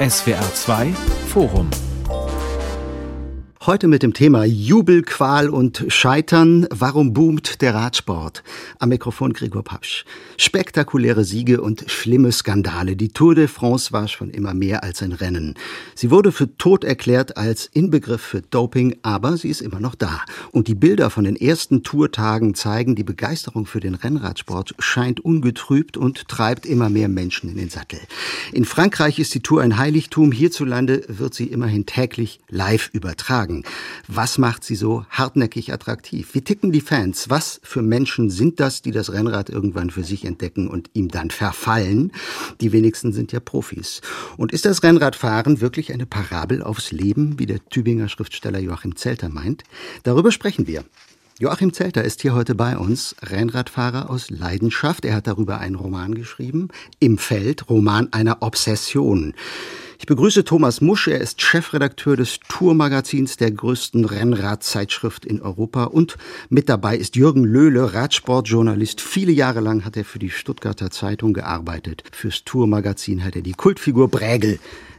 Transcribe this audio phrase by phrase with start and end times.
[0.00, 0.92] SWR 2
[1.28, 1.85] Forum
[3.66, 6.68] Heute mit dem Thema Jubel, Qual und Scheitern.
[6.70, 8.44] Warum boomt der Radsport?
[8.78, 10.04] Am Mikrofon Gregor Papsch.
[10.36, 12.94] Spektakuläre Siege und schlimme Skandale.
[12.94, 15.54] Die Tour de France war schon immer mehr als ein Rennen.
[15.96, 20.20] Sie wurde für tot erklärt als Inbegriff für Doping, aber sie ist immer noch da.
[20.52, 25.96] Und die Bilder von den ersten Tourtagen zeigen, die Begeisterung für den Rennradsport scheint ungetrübt
[25.96, 27.98] und treibt immer mehr Menschen in den Sattel.
[28.52, 30.30] In Frankreich ist die Tour ein Heiligtum.
[30.30, 33.62] Hierzulande wird sie immerhin täglich live übertragen sagen.
[34.08, 36.34] Was macht sie so hartnäckig attraktiv?
[36.34, 37.28] Wie ticken die Fans?
[37.30, 41.30] Was für Menschen sind das, die das Rennrad irgendwann für sich entdecken und ihm dann
[41.30, 42.12] verfallen?
[42.60, 44.00] Die wenigsten sind ja Profis.
[44.36, 49.28] Und ist das Rennradfahren wirklich eine Parabel aufs Leben, wie der Tübinger Schriftsteller Joachim Zelter
[49.28, 49.64] meint?
[50.02, 50.84] Darüber sprechen wir.
[51.38, 55.04] Joachim Zelter ist hier heute bei uns, Rennradfahrer aus Leidenschaft.
[55.04, 56.68] Er hat darüber einen Roman geschrieben,
[56.98, 59.34] Im Feld, Roman einer Obsession.
[59.98, 61.08] Ich begrüße Thomas Musch.
[61.08, 65.84] Er ist Chefredakteur des Tourmagazins der größten Rennradzeitschrift in Europa.
[65.84, 66.18] Und
[66.50, 69.00] mit dabei ist Jürgen Löhle, Radsportjournalist.
[69.00, 72.04] Viele Jahre lang hat er für die Stuttgarter Zeitung gearbeitet.
[72.12, 74.58] Fürs Tourmagazin hat er die Kultfigur Brägel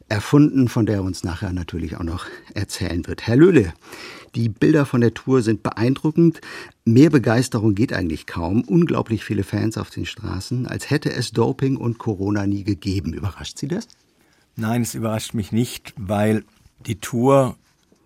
[0.09, 3.27] erfunden, von der er uns nachher natürlich auch noch erzählen wird.
[3.27, 3.73] Herr Löhle,
[4.33, 6.41] die Bilder von der Tour sind beeindruckend.
[6.85, 8.63] Mehr Begeisterung geht eigentlich kaum.
[8.63, 13.13] Unglaublich viele Fans auf den Straßen, als hätte es Doping und Corona nie gegeben.
[13.13, 13.88] Überrascht Sie das?
[14.59, 16.44] Nein, es überrascht mich nicht, weil
[16.88, 17.55] die Tour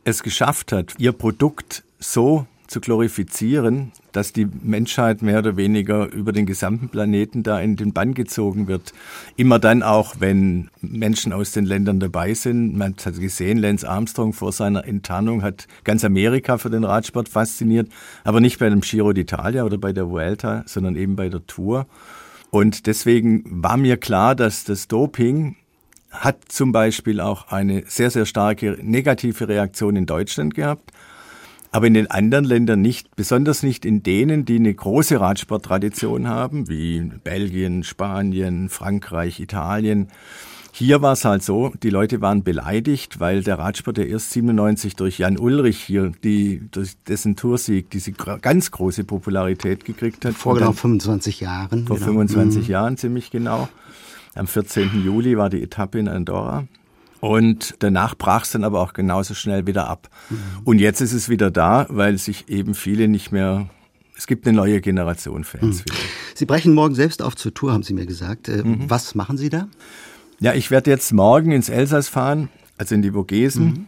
[0.03, 6.33] es geschafft hat, ihr Produkt so zu glorifizieren, dass die Menschheit mehr oder weniger über
[6.33, 8.93] den gesamten Planeten da in den Bann gezogen wird.
[9.37, 12.75] Immer dann auch, wenn Menschen aus den Ländern dabei sind.
[12.75, 17.89] Man hat gesehen, Lance Armstrong vor seiner Enttarnung hat ganz Amerika für den Radsport fasziniert,
[18.25, 21.87] aber nicht bei dem Giro d'Italia oder bei der Vuelta, sondern eben bei der Tour.
[22.49, 25.55] Und deswegen war mir klar, dass das Doping
[26.11, 30.91] hat zum Beispiel auch eine sehr, sehr starke negative Reaktion in Deutschland gehabt,
[31.71, 36.67] aber in den anderen Ländern nicht, besonders nicht in denen, die eine große Radsporttradition haben,
[36.67, 40.09] wie Belgien, Spanien, Frankreich, Italien.
[40.73, 44.95] Hier war es halt so, die Leute waren beleidigt, weil der Radsport ja erst 97
[44.95, 50.33] durch Jan Ulrich hier, die, durch dessen Toursieg, diese ganz große Popularität gekriegt hat.
[50.33, 51.87] Vor genau 25 Jahren.
[51.87, 52.07] Vor genau.
[52.07, 52.71] 25 mhm.
[52.71, 53.67] Jahren ziemlich genau.
[54.35, 55.03] Am 14.
[55.03, 56.67] Juli war die Etappe in Andorra.
[57.19, 60.09] Und danach brach es dann aber auch genauso schnell wieder ab.
[60.29, 60.37] Mhm.
[60.63, 63.69] Und jetzt ist es wieder da, weil sich eben viele nicht mehr
[64.17, 65.79] es gibt eine neue Generation Fans.
[65.79, 65.93] Mhm.
[66.35, 68.49] Sie brechen morgen selbst auf zur Tour, haben Sie mir gesagt.
[68.49, 68.87] Äh, mhm.
[68.87, 69.67] Was machen Sie da?
[70.39, 73.65] Ja, ich werde jetzt morgen ins Elsass fahren, also in die Vogesen.
[73.65, 73.87] Mhm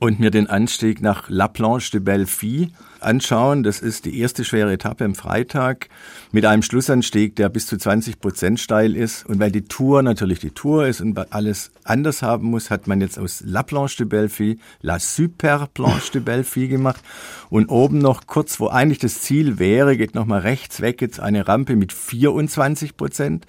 [0.00, 2.68] und mir den Anstieg nach La Planche de Belleville
[3.00, 3.62] anschauen.
[3.62, 5.90] Das ist die erste schwere Etappe am Freitag
[6.32, 9.26] mit einem Schlussanstieg, der bis zu 20 Prozent steil ist.
[9.26, 13.02] Und weil die Tour natürlich die Tour ist und alles anders haben muss, hat man
[13.02, 17.02] jetzt aus La Planche de Belleville La Super Planche de Belleville gemacht.
[17.50, 21.46] Und oben noch kurz, wo eigentlich das Ziel wäre, geht nochmal rechts weg jetzt eine
[21.46, 23.46] Rampe mit 24 Prozent.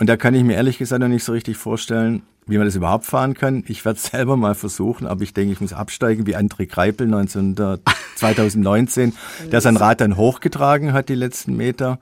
[0.00, 2.76] Und da kann ich mir ehrlich gesagt noch nicht so richtig vorstellen, wie man das
[2.76, 3.64] überhaupt fahren kann.
[3.66, 7.06] Ich werde es selber mal versuchen, aber ich denke, ich muss absteigen wie André Kreipel
[7.06, 7.56] 19,
[8.16, 9.12] 2019,
[9.50, 11.98] der sein Rad dann hochgetragen hat, die letzten Meter.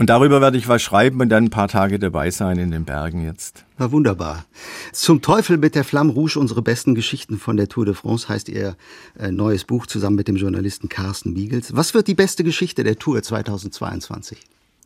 [0.00, 2.86] Und darüber werde ich was schreiben und dann ein paar Tage dabei sein in den
[2.86, 3.66] Bergen jetzt.
[3.76, 4.46] Na wunderbar.
[4.92, 8.48] Zum Teufel mit der Flamme Rouge, unsere besten Geschichten von der Tour de France, heißt
[8.48, 8.78] ihr
[9.18, 11.76] äh, neues Buch zusammen mit dem Journalisten Carsten Miegels.
[11.76, 14.40] Was wird die beste Geschichte der Tour 2022?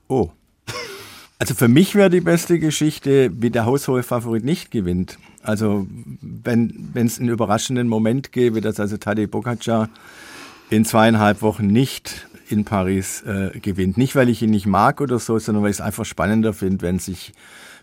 [0.08, 0.32] Oh,
[1.38, 5.18] also für mich wäre die beste Geschichte, wie der haushohe Favorit nicht gewinnt.
[5.42, 5.86] Also
[6.22, 9.88] wenn es einen überraschenden Moment gäbe, dass also Tadej Bogacar
[10.70, 13.96] in zweieinhalb Wochen nicht in Paris äh, gewinnt.
[13.96, 16.82] Nicht, weil ich ihn nicht mag oder so, sondern weil ich es einfach spannender finde,
[16.82, 17.32] wenn sich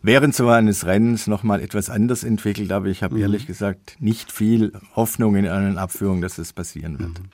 [0.01, 2.71] während so eines Rennens nochmal etwas anders entwickelt.
[2.71, 3.21] Aber ich habe mhm.
[3.21, 7.09] ehrlich gesagt nicht viel Hoffnung in einer Abführung, dass es passieren wird.
[7.09, 7.29] Mhm.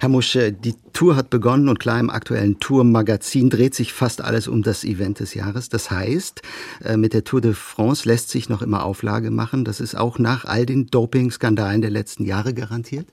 [0.00, 4.48] Herr Musche, die Tour hat begonnen und klar im aktuellen Tourmagazin dreht sich fast alles
[4.48, 5.68] um das Event des Jahres.
[5.68, 6.42] Das heißt,
[6.84, 9.64] äh, mit der Tour de France lässt sich noch immer Auflage machen.
[9.64, 13.06] Das ist auch nach all den Doping-Skandalen der letzten Jahre garantiert?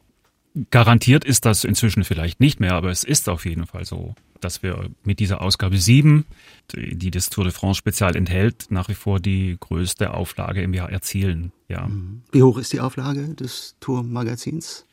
[0.72, 4.64] Garantiert ist das inzwischen vielleicht nicht mehr, aber es ist auf jeden Fall so, dass
[4.64, 6.26] wir mit dieser Ausgabe 7,
[6.74, 10.90] die das Tour de France Spezial enthält, nach wie vor die größte Auflage im Jahr
[10.90, 11.52] erzielen.
[11.68, 11.88] Ja.
[11.88, 12.24] Mhm.
[12.32, 14.86] Wie hoch ist die Auflage des Tour-Magazins?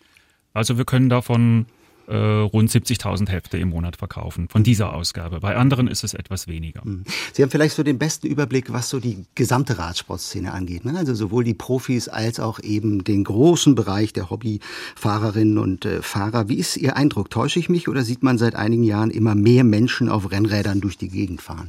[0.52, 1.66] Also wir können davon
[2.06, 5.41] äh, rund 70.000 Hefte im Monat verkaufen von dieser Ausgabe.
[5.41, 6.82] Bei anderen ist es etwas weniger.
[6.82, 7.05] Hm.
[7.32, 10.85] Sie haben vielleicht so den besten Überblick, was so die gesamte Radsportszene angeht.
[10.85, 10.97] Ne?
[10.97, 16.49] Also sowohl die Profis als auch eben den großen Bereich der Hobbyfahrerinnen und äh, Fahrer.
[16.49, 17.31] Wie ist Ihr Eindruck?
[17.31, 20.99] Täusche ich mich oder sieht man seit einigen Jahren immer mehr Menschen auf Rennrädern durch
[20.99, 21.69] die Gegend fahren?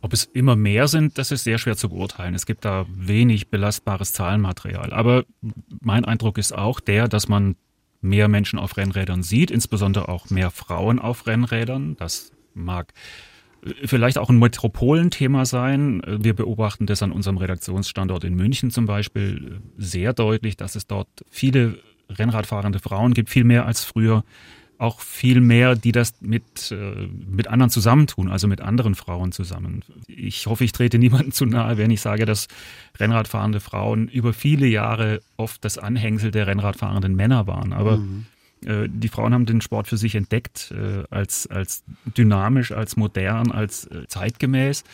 [0.00, 2.34] Ob es immer mehr sind, das ist sehr schwer zu beurteilen.
[2.34, 4.92] Es gibt da wenig belastbares Zahlenmaterial.
[4.92, 5.24] Aber
[5.80, 7.56] mein Eindruck ist auch der, dass man
[8.00, 11.96] mehr Menschen auf Rennrädern sieht, insbesondere auch mehr Frauen auf Rennrädern.
[11.96, 12.92] Das mag
[13.84, 16.02] vielleicht auch ein Metropolenthema sein.
[16.06, 21.08] Wir beobachten das an unserem Redaktionsstandort in München zum Beispiel sehr deutlich, dass es dort
[21.28, 21.78] viele
[22.08, 24.24] Rennradfahrende Frauen gibt, viel mehr als früher.
[24.78, 29.82] Auch viel mehr, die das mit, äh, mit anderen zusammentun, also mit anderen Frauen zusammen.
[30.06, 32.48] Ich hoffe, ich trete niemandem zu nahe, wenn ich sage, dass
[32.98, 37.72] Rennradfahrende Frauen über viele Jahre oft das Anhängsel der Rennradfahrenden Männer waren.
[37.72, 38.26] Aber mhm
[38.64, 41.84] äh, die Frauen haben den Sport für sich entdeckt äh, als, als
[42.16, 44.84] dynamisch, als modern, als äh, zeitgemäß.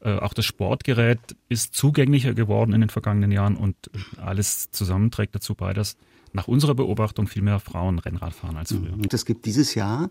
[0.00, 1.18] Auch das Sportgerät
[1.48, 3.74] ist zugänglicher geworden in den vergangenen Jahren und
[4.18, 5.96] alles zusammen trägt dazu bei, dass
[6.34, 8.92] nach unserer Beobachtung viel mehr Frauen Rennrad fahren als früher.
[8.92, 10.10] Und es gibt dieses Jahr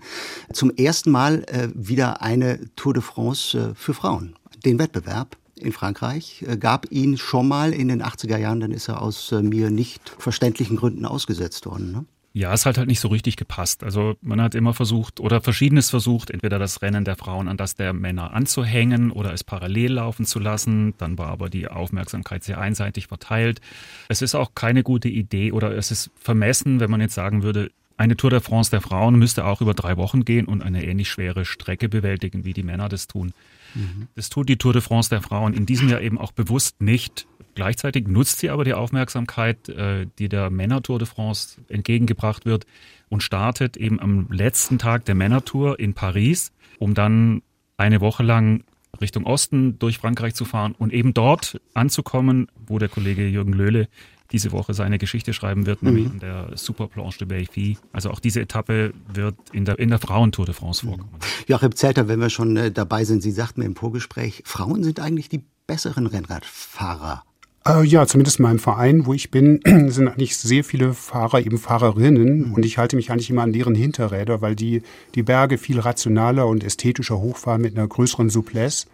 [0.51, 4.35] zum ersten Mal wieder eine Tour de France für Frauen.
[4.65, 9.01] Den Wettbewerb in Frankreich gab ihn schon mal in den 80er Jahren, dann ist er
[9.01, 11.91] aus mir nicht verständlichen Gründen ausgesetzt worden.
[11.91, 12.05] Ne?
[12.35, 13.83] Ja, es hat halt nicht so richtig gepasst.
[13.83, 17.75] Also man hat immer versucht oder verschiedenes versucht, entweder das Rennen der Frauen an das
[17.75, 20.95] der Männer anzuhängen oder es parallel laufen zu lassen.
[20.97, 23.61] Dann war aber die Aufmerksamkeit sehr einseitig verteilt.
[24.09, 27.69] Es ist auch keine gute Idee oder es ist vermessen, wenn man jetzt sagen würde,
[27.97, 31.09] eine Tour de France der Frauen müsste auch über drei Wochen gehen und eine ähnlich
[31.09, 33.33] schwere Strecke bewältigen, wie die Männer das tun.
[33.75, 34.07] Mhm.
[34.15, 37.27] Das tut die Tour de France der Frauen in diesem Jahr eben auch bewusst nicht.
[37.55, 42.65] Gleichzeitig nutzt sie aber die Aufmerksamkeit, äh, die der Männer-Tour de France entgegengebracht wird
[43.09, 47.41] und startet eben am letzten Tag der Männertour in Paris, um dann
[47.77, 48.63] eine Woche lang
[49.01, 53.87] Richtung Osten durch Frankreich zu fahren und eben dort anzukommen, wo der Kollege Jürgen Löhle
[54.31, 55.89] diese Woche seine Geschichte schreiben wird, mhm.
[55.89, 57.77] nämlich in der Superplanche de Belfi.
[57.91, 61.11] Also auch diese Etappe wird in der, in der Frauentour de France vorkommen.
[61.47, 65.29] Joachim Zelter, wenn wir schon äh, dabei sind, Sie sagten im Vorgespräch, Frauen sind eigentlich
[65.29, 67.23] die besseren Rennradfahrer
[67.67, 71.57] äh, ja, zumindest in meinem Verein, wo ich bin, sind eigentlich sehr viele Fahrer eben
[71.57, 72.53] Fahrerinnen mhm.
[72.53, 74.81] und ich halte mich eigentlich immer an deren Hinterräder, weil die
[75.15, 78.87] die Berge viel rationaler und ästhetischer hochfahren mit einer größeren Souplesse.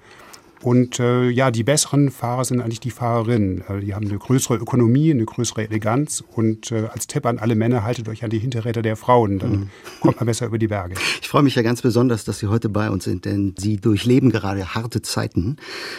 [0.61, 3.63] Und äh, ja, die besseren Fahrer sind eigentlich die Fahrerinnen.
[3.67, 6.23] Äh, die haben eine größere Ökonomie, eine größere Eleganz.
[6.35, 9.51] Und äh, als Tipp an alle Männer, haltet euch an die Hinterräder der Frauen, dann
[9.51, 9.69] mhm.
[10.01, 10.95] kommt man besser über die Berge.
[11.21, 14.31] Ich freue mich ja ganz besonders, dass Sie heute bei uns sind, denn Sie durchleben
[14.31, 15.57] gerade harte Zeiten.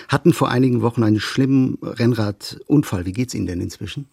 [0.09, 3.07] Hatten vor einigen Wochen einen schlimmen Rennradunfall.
[3.07, 4.07] Wie geht's Ihnen denn inzwischen?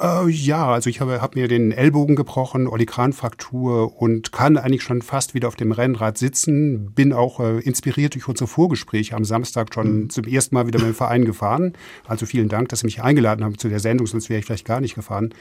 [0.00, 5.02] Äh, ja, also ich habe hab mir den Ellbogen gebrochen, Oligran-Fraktur und kann eigentlich schon
[5.02, 6.92] fast wieder auf dem Rennrad sitzen.
[6.92, 10.10] Bin auch äh, inspiriert durch unser Vorgespräch am Samstag schon mhm.
[10.10, 11.72] zum ersten Mal wieder mit dem Verein gefahren.
[12.06, 14.66] Also vielen Dank, dass Sie mich eingeladen haben zu der Sendung, sonst wäre ich vielleicht
[14.66, 15.34] gar nicht gefahren.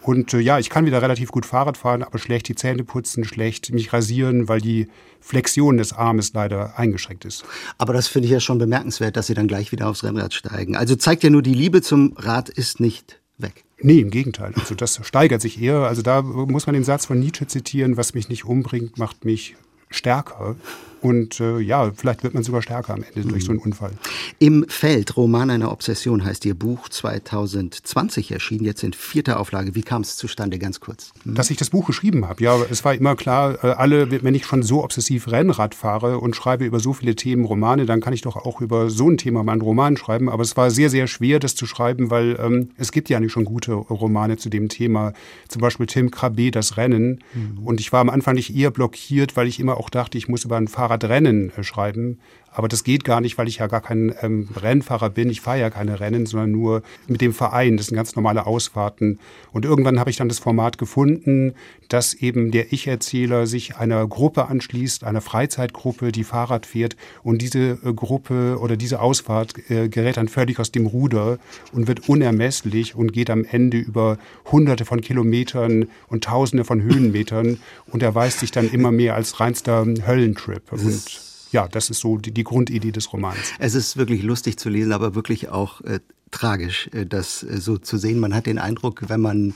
[0.00, 3.24] Und äh, ja, ich kann wieder relativ gut Fahrrad fahren, aber schlecht die Zähne putzen,
[3.24, 4.86] schlecht mich rasieren, weil die
[5.18, 7.44] Flexion des Armes leider eingeschränkt ist.
[7.78, 10.76] Aber das finde ich ja schon bemerkenswert, dass Sie dann gleich wieder aufs Rennrad steigen.
[10.76, 13.64] Also zeigt ja nur, die Liebe zum Rad ist nicht weg.
[13.80, 14.52] Nee, im Gegenteil.
[14.56, 15.80] Also das steigert sich eher.
[15.80, 19.56] Also da muss man den Satz von Nietzsche zitieren, was mich nicht umbringt, macht mich
[19.90, 20.56] stärker.
[21.04, 23.90] Und äh, ja, vielleicht wird man sogar stärker am Ende durch so einen Unfall.
[24.38, 29.74] Im Feld, Roman einer Obsession heißt Ihr Buch 2020 erschienen, jetzt in vierter Auflage.
[29.74, 31.12] Wie kam es zustande, ganz kurz?
[31.24, 31.34] Hm?
[31.34, 32.42] Dass ich das Buch geschrieben habe.
[32.42, 36.36] Ja, es war immer klar, äh, alle, wenn ich schon so obsessiv Rennrad fahre und
[36.36, 39.42] schreibe über so viele Themen Romane, dann kann ich doch auch über so ein Thema
[39.44, 40.30] mal einen Roman schreiben.
[40.30, 43.32] Aber es war sehr, sehr schwer, das zu schreiben, weil ähm, es gibt ja nicht
[43.32, 45.12] schon gute Romane zu dem Thema.
[45.48, 47.22] Zum Beispiel Tim Krabbe, Das Rennen.
[47.34, 47.66] Mhm.
[47.66, 50.46] Und ich war am Anfang nicht eher blockiert, weil ich immer auch dachte, ich muss
[50.46, 52.20] über ein Fahrrad Fahrradrennen äh, schreiben.
[52.54, 55.28] Aber das geht gar nicht, weil ich ja gar kein ähm, Rennfahrer bin.
[55.28, 57.76] Ich fahre ja keine Rennen, sondern nur mit dem Verein.
[57.76, 59.18] Das sind ganz normale Ausfahrten.
[59.50, 61.54] Und irgendwann habe ich dann das Format gefunden,
[61.88, 66.96] dass eben der Ich-Erzähler sich einer Gruppe anschließt, einer Freizeitgruppe, die Fahrrad fährt.
[67.24, 71.38] Und diese äh, Gruppe oder diese Ausfahrt äh, gerät dann völlig aus dem Ruder
[71.72, 74.16] und wird unermesslich und geht am Ende über
[74.52, 79.84] hunderte von Kilometern und tausende von Höhenmetern und erweist sich dann immer mehr als reinster
[80.06, 80.70] Höllentrip.
[80.70, 83.38] Und ja, das ist so die, die, Grundidee des Romans.
[83.60, 86.00] Es ist wirklich lustig zu lesen, aber wirklich auch äh,
[86.32, 88.18] tragisch, äh, das äh, so zu sehen.
[88.18, 89.54] Man hat den Eindruck, wenn man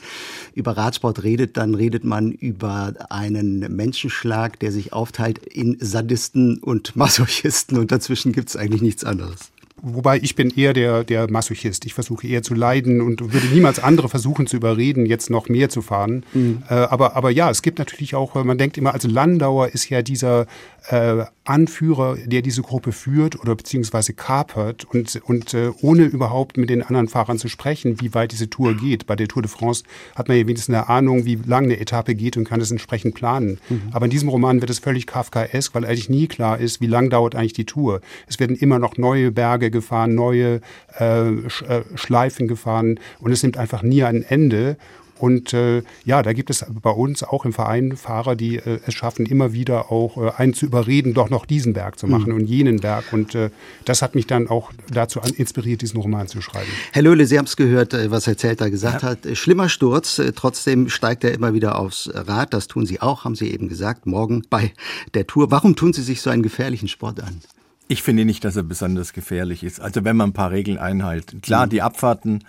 [0.54, 6.94] über Radsport redet, dann redet man über einen Menschenschlag, der sich aufteilt in Sadisten und
[6.96, 9.50] Masochisten und dazwischen gibt es eigentlich nichts anderes.
[9.82, 11.84] Wobei ich bin eher der, der Masochist.
[11.86, 15.68] Ich versuche eher zu leiden und würde niemals andere versuchen zu überreden, jetzt noch mehr
[15.68, 16.24] zu fahren.
[16.34, 16.62] Mhm.
[16.68, 19.88] Äh, aber, aber ja, es gibt natürlich auch, äh, man denkt immer, also Landauer ist
[19.88, 20.46] ja dieser
[20.88, 26.70] äh, Anführer, der diese Gruppe führt oder beziehungsweise kapert und, und äh, ohne überhaupt mit
[26.70, 29.06] den anderen Fahrern zu sprechen, wie weit diese Tour geht.
[29.06, 32.14] Bei der Tour de France hat man ja wenigstens eine Ahnung, wie lang eine Etappe
[32.14, 33.58] geht und kann es entsprechend planen.
[33.68, 33.82] Mhm.
[33.92, 37.10] Aber in diesem Roman wird es völlig kafkaesk, weil eigentlich nie klar ist, wie lang
[37.10, 38.00] dauert eigentlich die Tour.
[38.26, 40.60] Es werden immer noch neue Berge gefahren, neue
[40.98, 44.76] äh, äh Schleifen gefahren und es nimmt einfach nie ein Ende.
[45.18, 48.94] Und äh, ja, da gibt es bei uns auch im Verein Fahrer, die äh, es
[48.94, 52.40] schaffen, immer wieder auch äh, einen zu überreden, doch noch diesen Berg zu machen mhm.
[52.40, 53.12] und jenen Berg.
[53.12, 53.50] Und äh,
[53.84, 56.68] das hat mich dann auch dazu inspiriert, diesen Roman zu schreiben.
[56.92, 59.10] Herr Löhle, Sie haben es gehört, äh, was Herr Zelter gesagt ja.
[59.10, 59.18] hat.
[59.36, 62.54] Schlimmer Sturz, trotzdem steigt er immer wieder aufs Rad.
[62.54, 64.72] Das tun Sie auch, haben Sie eben gesagt, morgen bei
[65.14, 65.50] der Tour.
[65.50, 67.40] Warum tun Sie sich so einen gefährlichen Sport an?
[67.88, 69.80] Ich finde nicht, dass er besonders gefährlich ist.
[69.80, 71.42] Also wenn man ein paar Regeln einhält.
[71.42, 71.70] Klar, mhm.
[71.70, 72.44] die Abfahrten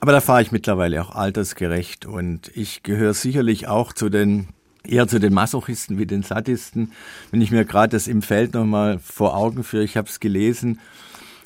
[0.00, 4.48] aber da fahre ich mittlerweile auch altersgerecht und ich gehöre sicherlich auch zu den
[4.84, 6.92] eher zu den Masochisten wie den Sadisten.
[7.32, 10.78] Wenn ich mir gerade das im Feld nochmal vor Augen führe, ich habe es gelesen,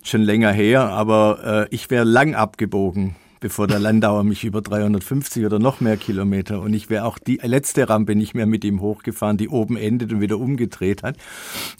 [0.02, 5.44] schon länger her, aber äh, ich wäre lang abgebogen bevor der Landauer mich über 350
[5.44, 8.80] oder noch mehr Kilometer und ich wäre auch die letzte Rampe nicht mehr mit ihm
[8.80, 11.16] hochgefahren, die oben endet und wieder umgedreht hat.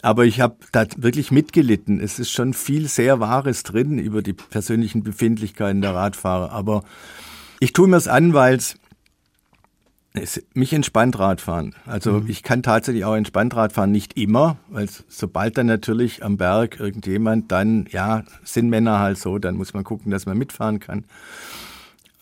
[0.03, 2.01] Aber ich habe da wirklich mitgelitten.
[2.01, 6.51] Es ist schon viel sehr Wahres drin über die persönlichen Befindlichkeiten der Radfahrer.
[6.53, 6.83] Aber
[7.61, 8.59] ich tue mir es an, weil
[10.13, 11.75] es mich entspannt Radfahren.
[11.87, 12.29] Also mhm.
[12.29, 17.53] ich kann tatsächlich auch entspannt Radfahren, nicht immer, weil sobald dann natürlich am Berg irgendjemand,
[17.53, 21.05] dann, ja, sind Männer halt so, dann muss man gucken, dass man mitfahren kann.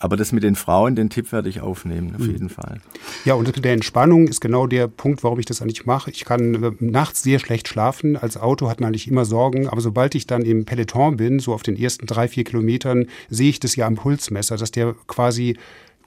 [0.01, 2.31] Aber das mit den Frauen, den Tipp werde ich aufnehmen, auf mhm.
[2.31, 2.79] jeden Fall.
[3.25, 6.09] Ja, und mit der Entspannung ist genau der Punkt, warum ich das eigentlich mache.
[6.09, 8.15] Ich kann äh, nachts sehr schlecht schlafen.
[8.15, 9.67] Als Auto hat man eigentlich immer Sorgen.
[9.67, 13.49] Aber sobald ich dann im Peloton bin, so auf den ersten drei, vier Kilometern, sehe
[13.49, 15.57] ich das ja am Pulsmesser, dass der quasi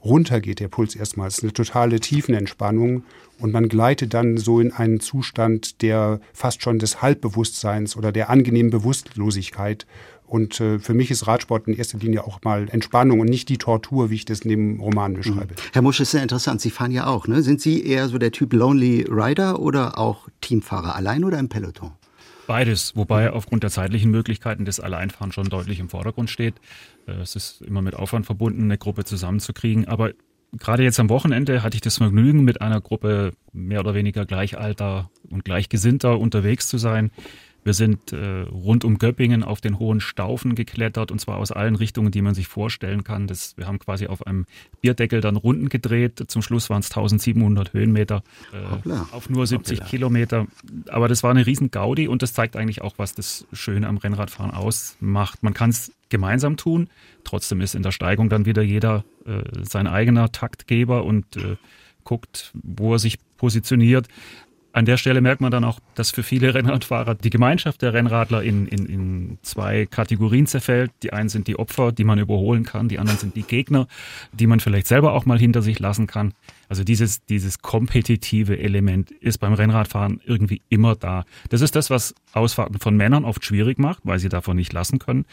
[0.03, 1.27] runtergeht der Puls erstmal.
[1.27, 3.03] Es ist eine totale Tiefenentspannung
[3.39, 8.29] und man gleitet dann so in einen Zustand der fast schon des Halbbewusstseins oder der
[8.29, 9.85] angenehmen Bewusstlosigkeit.
[10.25, 13.57] Und äh, für mich ist Radsport in erster Linie auch mal Entspannung und nicht die
[13.57, 15.17] Tortur, wie ich das in dem Roman mhm.
[15.17, 15.55] beschreibe.
[15.73, 16.59] Herr Musch, ist sehr interessant.
[16.59, 17.43] Sie fahren ja auch, ne?
[17.43, 21.91] Sind Sie eher so der Typ Lonely Rider oder auch Teamfahrer, allein oder im Peloton?
[22.47, 26.55] Beides, wobei aufgrund der zeitlichen Möglichkeiten das Alleinfahren schon deutlich im Vordergrund steht.
[27.07, 29.87] Äh, es ist immer mit Aufwand verbunden, eine Gruppe zusammenzukriegen.
[29.87, 30.11] Aber
[30.51, 35.09] gerade jetzt am Wochenende hatte ich das Vergnügen, mit einer Gruppe mehr oder weniger Gleichalter
[35.29, 37.11] und Gleichgesinnter unterwegs zu sein.
[37.63, 41.75] Wir sind äh, rund um Göppingen auf den hohen Staufen geklettert und zwar aus allen
[41.75, 43.27] Richtungen, die man sich vorstellen kann.
[43.27, 44.45] Das, wir haben quasi auf einem
[44.81, 46.23] Bierdeckel dann Runden gedreht.
[46.27, 49.89] Zum Schluss waren es 1700 Höhenmeter äh, auf nur 70 Hoppla.
[49.89, 50.47] Kilometer.
[50.89, 53.97] Aber das war eine riesen Gaudi und das zeigt eigentlich auch, was das Schöne am
[53.97, 55.43] Rennradfahren ausmacht.
[55.43, 56.89] Man kann es gemeinsam tun.
[57.23, 61.55] Trotzdem ist in der Steigung dann wieder jeder äh, sein eigener Taktgeber und äh,
[62.03, 64.07] guckt, wo er sich positioniert.
[64.73, 68.41] An der Stelle merkt man dann auch, dass für viele Rennradfahrer die Gemeinschaft der Rennradler
[68.41, 70.91] in, in, in zwei Kategorien zerfällt.
[71.03, 73.87] Die einen sind die Opfer, die man überholen kann, die anderen sind die Gegner,
[74.33, 76.33] die man vielleicht selber auch mal hinter sich lassen kann.
[76.69, 81.23] Also dieses, dieses kompetitive Element ist beim Rennradfahren irgendwie immer da.
[81.49, 84.97] Das ist das, was Ausfahrten von Männern oft schwierig macht, weil sie davon nicht lassen
[84.97, 85.25] können.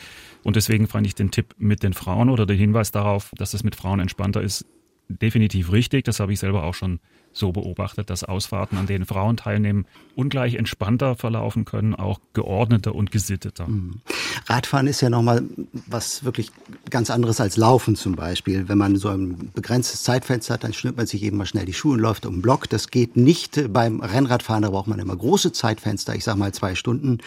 [0.43, 3.65] Und deswegen fand ich den Tipp mit den Frauen oder den Hinweis darauf, dass es
[3.65, 4.67] mit Frauen entspannter ist,
[5.09, 6.05] definitiv richtig.
[6.05, 7.01] Das habe ich selber auch schon
[7.33, 13.13] so beobachtet, dass Ausfahrten, an denen Frauen teilnehmen, ungleich entspannter verlaufen können, auch geordneter und
[13.13, 13.69] gesitteter.
[13.69, 14.01] Mhm.
[14.47, 15.43] Radfahren ist ja nochmal
[15.87, 16.51] was wirklich
[16.91, 18.69] ganz anderes als Laufen zum Beispiel.
[18.69, 21.73] Wenn man so ein begrenztes Zeitfenster hat, dann schnürt man sich eben mal schnell die
[21.73, 22.69] Schuhe und läuft um den Block.
[22.69, 26.75] Das geht nicht beim Rennradfahren, da braucht man immer große Zeitfenster, ich sage mal zwei
[26.75, 27.19] Stunden.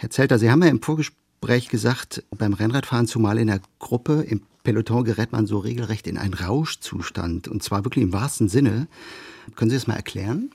[0.00, 4.42] Herr Zelter, Sie haben ja im Vorgespräch gesagt, beim Rennradfahren, zumal in der Gruppe, im
[4.64, 8.88] Peloton gerät man so regelrecht in einen Rauschzustand und zwar wirklich im wahrsten Sinne.
[9.54, 10.50] Können Sie das mal erklären?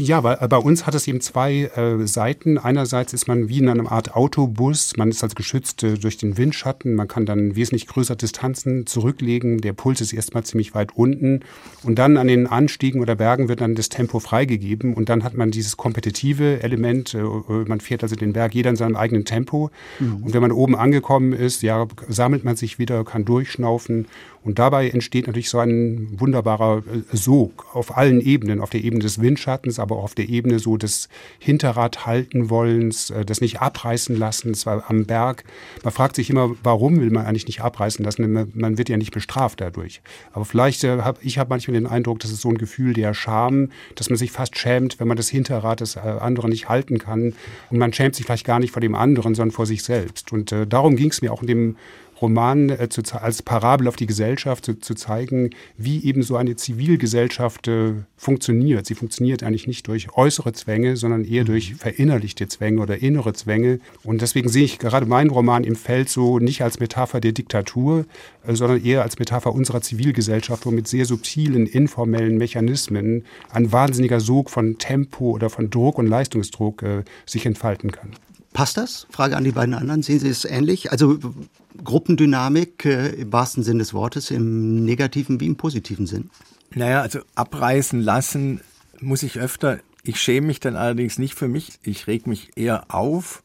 [0.00, 2.58] Ja, weil äh, bei uns hat es eben zwei äh, Seiten.
[2.58, 4.96] Einerseits ist man wie in einer Art Autobus.
[4.96, 6.94] Man ist also geschützt äh, durch den Windschatten.
[6.94, 9.60] Man kann dann wesentlich größere Distanzen zurücklegen.
[9.60, 11.40] Der Puls ist erstmal ziemlich weit unten.
[11.82, 14.94] Und dann an den Anstiegen oder Bergen wird dann das Tempo freigegeben.
[14.94, 17.14] Und dann hat man dieses kompetitive Element.
[17.14, 19.70] Äh, äh man fährt also den Berg jeder in seinem eigenen Tempo.
[19.98, 20.24] Mhm.
[20.24, 24.06] Und wenn man oben angekommen ist, ja, sammelt man sich wieder, kann durchschnaufen
[24.42, 29.02] Und dabei entsteht natürlich so ein wunderbarer äh, Sog auf allen Ebenen, auf der Ebene
[29.02, 33.60] des Windschattens, aber auch auf der Ebene so des Hinterrad halten wollens, äh, des nicht
[33.60, 35.44] abreißen lassens am Berg.
[35.82, 38.50] Man fragt sich immer, warum will man eigentlich nicht abreißen lassen?
[38.54, 40.02] Man wird ja nicht bestraft dadurch.
[40.32, 43.14] Aber vielleicht äh, habe ich habe manchmal den Eindruck, dass es so ein Gefühl der
[43.14, 47.34] Scham, dass man sich fast schämt, wenn man das Hinterrad des anderen nicht halten kann.
[47.70, 50.32] Und man schämt sich vielleicht gar nicht vor dem anderen, sondern vor sich selbst.
[50.32, 51.76] Und äh, darum ging es mir auch in dem
[52.20, 56.56] Roman äh, zu, als Parabel auf die Gesellschaft zu, zu, zeigen, wie eben so eine
[56.56, 58.86] Zivilgesellschaft äh, funktioniert.
[58.86, 61.76] Sie funktioniert eigentlich nicht durch äußere Zwänge, sondern eher durch mhm.
[61.76, 63.80] verinnerlichte Zwänge oder innere Zwänge.
[64.04, 68.04] Und deswegen sehe ich gerade meinen Roman im Feld so nicht als Metapher der Diktatur,
[68.46, 74.20] äh, sondern eher als Metapher unserer Zivilgesellschaft, wo mit sehr subtilen, informellen Mechanismen ein wahnsinniger
[74.20, 78.10] Sog von Tempo oder von Druck und Leistungsdruck äh, sich entfalten kann.
[78.52, 79.06] Passt das?
[79.10, 80.02] Frage an die beiden anderen.
[80.02, 80.90] Sehen Sie es ähnlich?
[80.90, 81.18] Also
[81.84, 86.30] Gruppendynamik äh, im wahrsten Sinn des Wortes, im negativen wie im positiven Sinn?
[86.74, 88.60] Naja, also abreißen lassen
[89.00, 89.78] muss ich öfter.
[90.02, 91.78] Ich schäme mich dann allerdings nicht für mich.
[91.82, 93.42] Ich reg mich eher auf,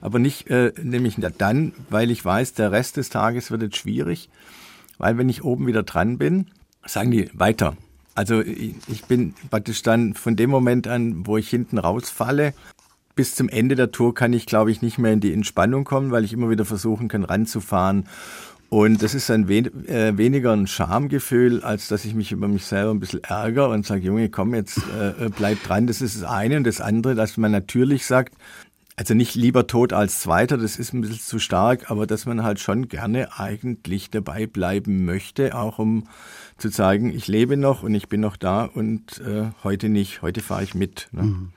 [0.00, 4.30] aber nicht äh, nämlich dann, weil ich weiß, der Rest des Tages wird jetzt schwierig.
[4.98, 6.46] Weil wenn ich oben wieder dran bin,
[6.86, 7.76] sagen die weiter.
[8.14, 12.54] Also ich bin praktisch dann von dem Moment an, wo ich hinten rausfalle,
[13.16, 16.12] bis zum Ende der Tour kann ich, glaube ich, nicht mehr in die Entspannung kommen,
[16.12, 18.04] weil ich immer wieder versuchen kann, ranzufahren.
[18.68, 22.66] Und das ist dann wen, äh, weniger ein Schamgefühl, als dass ich mich über mich
[22.66, 25.86] selber ein bisschen ärgere und sage, Junge, komm jetzt, äh, äh, bleib dran.
[25.86, 26.56] Das ist das eine.
[26.58, 28.34] Und das andere, dass man natürlich sagt,
[28.96, 32.42] also nicht lieber tot als Zweiter, das ist ein bisschen zu stark, aber dass man
[32.42, 36.08] halt schon gerne eigentlich dabei bleiben möchte, auch um
[36.58, 40.40] zu zeigen, ich lebe noch und ich bin noch da und äh, heute nicht, heute
[40.40, 41.08] fahre ich mit.
[41.12, 41.22] Ne?
[41.22, 41.50] Mhm.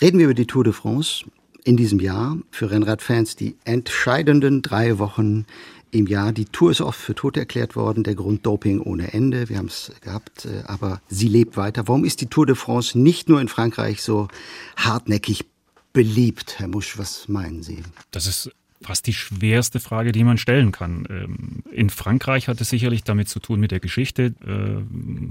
[0.00, 1.24] Reden wir über die Tour de France
[1.64, 2.36] in diesem Jahr.
[2.50, 5.46] Für Rennradfans die entscheidenden drei Wochen
[5.90, 6.32] im Jahr.
[6.32, 9.48] Die Tour ist oft für tot erklärt worden, der Grund Doping ohne Ende.
[9.48, 11.86] Wir haben es gehabt, äh, aber sie lebt weiter.
[11.86, 14.28] Warum ist die Tour de France nicht nur in Frankreich so
[14.76, 15.44] hartnäckig
[15.92, 16.98] beliebt, Herr Musch?
[16.98, 17.82] Was meinen Sie?
[18.10, 18.50] Das ist
[18.82, 21.06] fast die schwerste Frage, die man stellen kann.
[21.10, 24.34] Ähm, in Frankreich hat es sicherlich damit zu tun mit der Geschichte.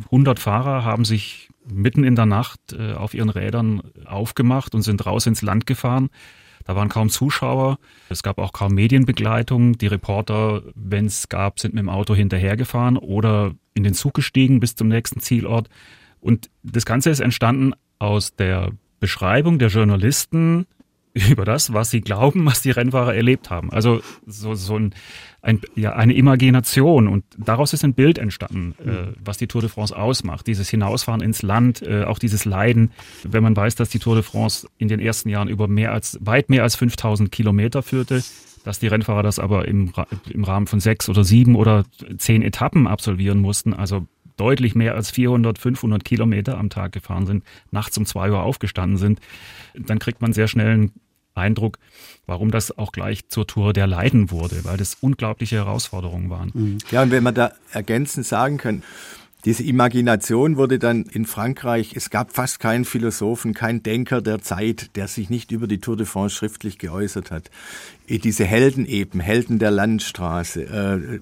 [0.05, 4.81] 100 äh, Fahrer haben sich mitten in der Nacht äh, auf ihren Rädern aufgemacht und
[4.81, 6.09] sind raus ins Land gefahren.
[6.65, 7.79] Da waren kaum Zuschauer,
[8.09, 9.77] es gab auch kaum Medienbegleitung.
[9.77, 14.59] Die Reporter, wenn es gab, sind mit dem Auto hinterhergefahren oder in den Zug gestiegen
[14.59, 15.69] bis zum nächsten Zielort.
[16.19, 20.67] Und das Ganze ist entstanden aus der Beschreibung der Journalisten
[21.29, 23.71] über das, was sie glauben, was die Rennfahrer erlebt haben.
[23.71, 24.93] Also so, so ein,
[25.41, 29.15] ein, ja, eine Imagination und daraus ist ein Bild entstanden, äh, mhm.
[29.23, 30.47] was die Tour de France ausmacht.
[30.47, 32.91] Dieses Hinausfahren ins Land, äh, auch dieses Leiden.
[33.23, 36.17] Wenn man weiß, dass die Tour de France in den ersten Jahren über mehr als,
[36.21, 38.23] weit mehr als 5000 Kilometer führte,
[38.63, 39.91] dass die Rennfahrer das aber im,
[40.29, 41.83] im Rahmen von sechs oder sieben oder
[42.17, 44.05] zehn Etappen absolvieren mussten, also
[44.37, 48.97] deutlich mehr als 400, 500 Kilometer am Tag gefahren sind, nachts um zwei Uhr aufgestanden
[48.97, 49.19] sind,
[49.75, 50.91] dann kriegt man sehr schnell einen
[51.33, 51.79] Eindruck,
[52.25, 56.51] warum das auch gleich zur Tour der Leiden wurde, weil das unglaubliche Herausforderungen waren.
[56.53, 56.77] Mhm.
[56.91, 58.83] Ja, und wenn man da ergänzend sagen kann,
[59.43, 64.95] diese Imagination wurde dann in Frankreich, es gab fast keinen Philosophen, keinen Denker der Zeit,
[64.95, 67.49] der sich nicht über die Tour de France schriftlich geäußert hat.
[68.07, 71.19] Eh, diese Helden eben, Helden der Landstraße, äh,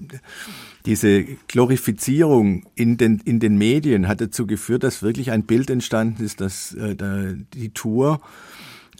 [0.86, 6.24] diese Glorifizierung in den, in den Medien hat dazu geführt, dass wirklich ein Bild entstanden
[6.24, 6.96] ist, dass äh,
[7.54, 8.20] die Tour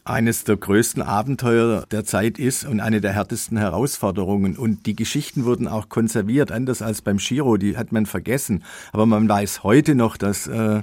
[0.04, 4.56] eines der größten Abenteuer der Zeit ist und eine der härtesten Herausforderungen.
[4.56, 8.64] Und die Geschichten wurden auch konserviert, anders als beim Giro, die hat man vergessen.
[8.92, 10.82] Aber man weiß heute noch, dass äh,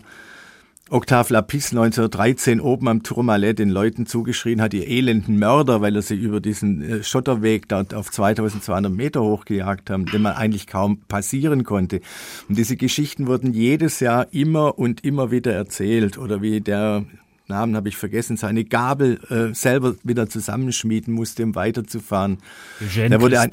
[0.90, 6.02] Octave Lapis 1913 oben am Tourmalet den Leuten zugeschrien hat, ihr elenden Mörder, weil er
[6.02, 11.02] sie über diesen äh, Schotterweg dort auf 2200 Meter hochgejagt haben, den man eigentlich kaum
[11.02, 12.00] passieren konnte.
[12.48, 16.18] Und diese Geschichten wurden jedes Jahr immer und immer wieder erzählt.
[16.18, 17.04] Oder wie der
[17.48, 22.38] Namen habe ich vergessen, seine Gabel äh, selber wieder zusammenschmieden musste, um weiterzufahren.
[22.82, 23.52] Eugène der wurde ein,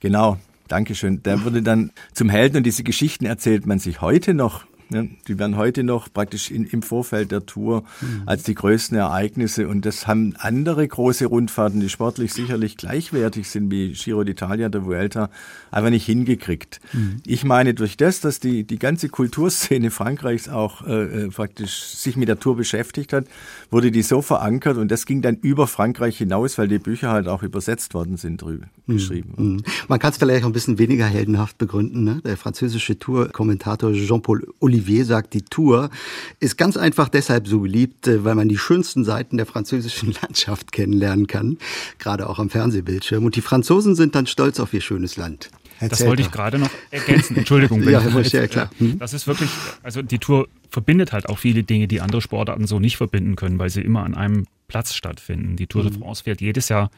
[0.00, 1.22] Genau, Dankeschön.
[1.22, 5.10] Der wurde dann zum Helden und diese Geschichten erzählt man sich heute noch Ne?
[5.26, 8.22] Die werden heute noch praktisch in, im Vorfeld der Tour mhm.
[8.26, 9.68] als die größten Ereignisse.
[9.68, 14.84] Und das haben andere große Rundfahrten, die sportlich sicherlich gleichwertig sind wie Giro d'Italia, der
[14.84, 15.28] Vuelta,
[15.70, 16.80] einfach nicht hingekriegt.
[16.92, 17.16] Mhm.
[17.26, 22.16] Ich meine, durch das, dass die, die ganze Kulturszene Frankreichs auch äh, äh praktisch sich
[22.16, 23.26] mit der Tour beschäftigt hat,
[23.70, 27.28] wurde die so verankert und das ging dann über Frankreich hinaus, weil die Bücher halt
[27.28, 28.92] auch übersetzt worden sind, drüber mhm.
[28.92, 29.32] geschrieben.
[29.36, 29.62] Mhm.
[29.88, 32.04] Man kann es vielleicht auch ein bisschen weniger heldenhaft begründen.
[32.04, 32.20] Ne?
[32.24, 35.90] Der französische Tour-Kommentator Jean-Paul Olivier Olivier sagt, die Tour
[36.38, 40.70] ist ganz einfach deshalb so beliebt, äh, weil man die schönsten Seiten der französischen Landschaft
[40.70, 41.56] kennenlernen kann,
[41.98, 43.24] gerade auch am Fernsehbildschirm.
[43.24, 45.50] Und die Franzosen sind dann stolz auf ihr schönes Land.
[45.80, 47.36] das wollte ich gerade noch ergänzen.
[47.38, 47.82] Entschuldigung.
[47.88, 48.70] ja, das, ja, klar.
[48.78, 48.98] Hm?
[48.98, 49.48] das ist wirklich,
[49.82, 53.58] also die Tour verbindet halt auch viele Dinge, die andere Sportarten so nicht verbinden können,
[53.58, 55.56] weil sie immer an einem Platz stattfinden.
[55.56, 56.00] Die Tour de hm.
[56.00, 56.90] France fährt jedes Jahr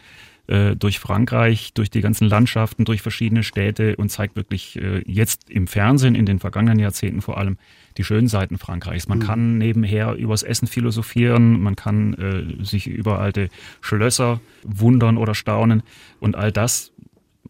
[0.48, 5.50] äh, durch Frankreich, durch die ganzen Landschaften, durch verschiedene Städte und zeigt wirklich äh, jetzt
[5.50, 7.58] im Fernsehen, in den vergangenen Jahrzehnten vor allem,
[7.96, 9.08] die schönen Seiten Frankreichs.
[9.08, 9.22] Man mhm.
[9.22, 13.48] kann nebenher übers Essen philosophieren, man kann äh, sich über alte
[13.80, 15.82] Schlösser wundern oder staunen
[16.18, 16.92] und all das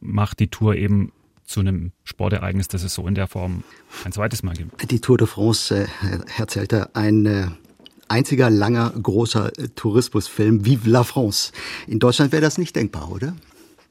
[0.01, 1.13] macht die Tour eben
[1.45, 3.65] zu einem Sportereignis, das es so in der Form
[4.05, 4.91] ein zweites Mal gibt.
[4.91, 5.87] Die Tour de France, äh,
[6.27, 7.47] Herr Zelter, ein äh,
[8.09, 11.53] einziger langer, großer äh, Tourismusfilm, Vive la France.
[11.87, 13.35] In Deutschland wäre das nicht denkbar, oder?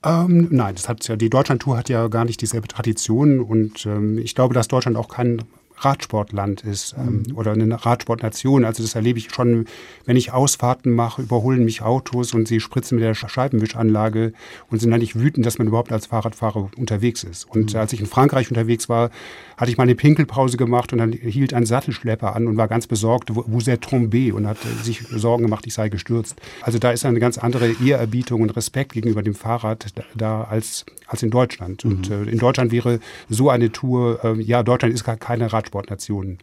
[0.04, 4.18] Ähm, nein, das hat ja, die Deutschlandtour hat ja gar nicht dieselbe Tradition und ähm,
[4.20, 5.44] ich glaube, dass Deutschland auch kein
[5.78, 7.38] Radsportland ist ähm, mhm.
[7.38, 8.66] oder eine Radsportnation.
[8.66, 9.66] Also das erlebe ich schon,
[10.06, 14.34] wenn ich Ausfahrten mache, überholen mich Autos und sie spritzen mit der Scheibenwischanlage
[14.70, 17.46] und sind eigentlich wütend, dass man überhaupt als Fahrradfahrer unterwegs ist.
[17.46, 17.80] Und mhm.
[17.80, 19.12] als ich in Frankreich unterwegs war,
[19.56, 22.88] hatte ich mal eine Pinkelpause gemacht und dann hielt ein Sattelschlepper an und war ganz
[22.88, 26.40] besorgt, wo est tombé und hat sich Sorgen gemacht, ich sei gestürzt.
[26.62, 29.86] Also da ist eine ganz andere Ehrerbietung und Respekt gegenüber dem Fahrrad
[30.16, 31.84] da als, als in Deutschland.
[31.84, 31.92] Mhm.
[31.92, 35.90] Und äh, in Deutschland wäre so eine Tour, äh, ja, Deutschland ist gar keine Radsport
[35.90, 36.40] Radsportnationen.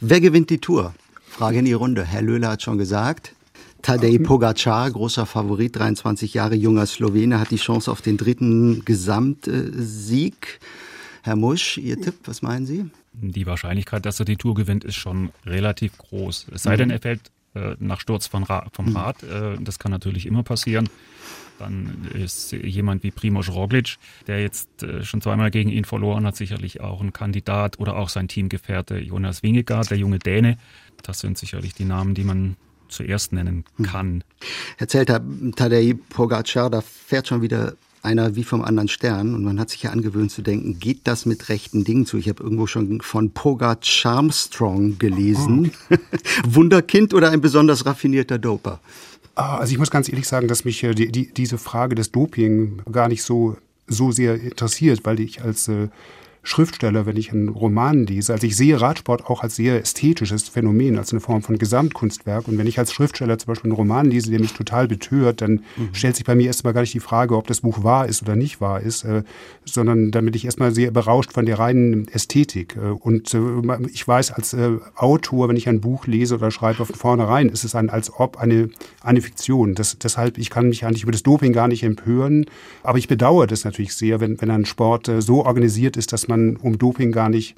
[0.00, 0.94] Wer gewinnt die Tour?
[1.28, 2.04] Frage in die Runde.
[2.04, 3.34] Herr Löhler hat schon gesagt.
[3.82, 10.58] Tadej Pogacar, großer Favorit, 23 Jahre junger Slowene, hat die Chance auf den dritten Gesamtsieg.
[11.22, 12.86] Herr Musch, Ihr Tipp, was meinen Sie?
[13.12, 16.46] Die Wahrscheinlichkeit, dass er die Tour gewinnt, ist schon relativ groß.
[16.52, 18.96] Es sei denn, er fällt äh, nach Sturz vom mhm.
[18.96, 19.22] Rad.
[19.22, 20.88] Äh, das kann natürlich immer passieren.
[21.58, 26.36] Dann ist jemand wie Primoz Roglic, der jetzt äh, schon zweimal gegen ihn verloren hat,
[26.36, 30.58] sicherlich auch ein Kandidat oder auch sein Teamgefährte Jonas Wingegaard, der junge Däne.
[31.02, 32.56] Das sind sicherlich die Namen, die man
[32.88, 33.84] zuerst nennen hm.
[33.84, 34.24] kann.
[34.76, 35.20] Herr Zelter,
[35.56, 39.82] Tadej Pogacar, da fährt schon wieder einer wie vom anderen Stern und man hat sich
[39.82, 42.16] ja angewöhnt zu denken, geht das mit rechten Dingen zu?
[42.16, 45.72] Ich habe irgendwo schon von Pogacar Charmstrong gelesen.
[45.90, 45.96] Oh.
[46.46, 48.80] Wunderkind oder ein besonders raffinierter Doper?
[49.38, 52.10] Ah, also ich muss ganz ehrlich sagen, dass mich äh, die, die, diese Frage des
[52.10, 55.86] Doping gar nicht so, so sehr interessiert, weil ich als äh,
[56.48, 58.32] Schriftsteller, wenn ich einen Roman lese.
[58.32, 62.48] Also ich sehe Radsport auch als sehr ästhetisches Phänomen, als eine Form von Gesamtkunstwerk.
[62.48, 65.60] Und wenn ich als Schriftsteller zum Beispiel einen Roman lese, der mich total betört, dann
[65.76, 65.90] mhm.
[65.92, 68.34] stellt sich bei mir erstmal gar nicht die Frage, ob das Buch wahr ist oder
[68.34, 69.24] nicht wahr ist, äh,
[69.66, 72.76] sondern damit ich erstmal sehr berauscht von der reinen Ästhetik.
[72.76, 73.40] Äh, und äh,
[73.92, 77.64] ich weiß als äh, Autor, wenn ich ein Buch lese oder schreibe, von vornherein ist
[77.64, 78.70] es ein, als ob eine,
[79.02, 79.74] eine Fiktion.
[79.74, 82.46] Das, deshalb, ich kann mich eigentlich über das Doping gar nicht empören.
[82.82, 86.26] Aber ich bedauere das natürlich sehr, wenn, wenn ein Sport äh, so organisiert ist, dass
[86.26, 87.56] man man um Doping gar nicht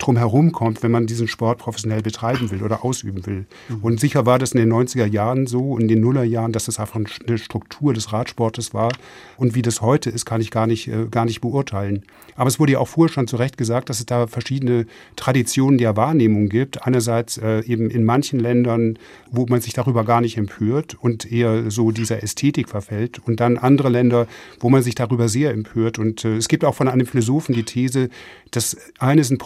[0.00, 3.46] drum herum kommt, wenn man diesen Sport professionell betreiben will oder ausüben will.
[3.68, 3.78] Mhm.
[3.82, 6.80] Und sicher war das in den 90er Jahren so und in den Nullerjahren, dass das
[6.80, 8.92] einfach eine Struktur des Radsportes war.
[9.36, 12.02] Und wie das heute ist, kann ich gar nicht, äh, gar nicht beurteilen.
[12.36, 14.86] Aber es wurde ja auch vorher schon zu Recht gesagt, dass es da verschiedene
[15.16, 16.86] Traditionen der Wahrnehmung gibt.
[16.86, 18.98] Einerseits äh, eben in manchen Ländern,
[19.30, 23.18] wo man sich darüber gar nicht empört und eher so dieser Ästhetik verfällt.
[23.18, 24.26] Und dann andere Länder,
[24.58, 25.98] wo man sich darüber sehr empört.
[25.98, 28.08] Und äh, es gibt auch von einem Philosophen die These,
[28.50, 29.38] das eine sind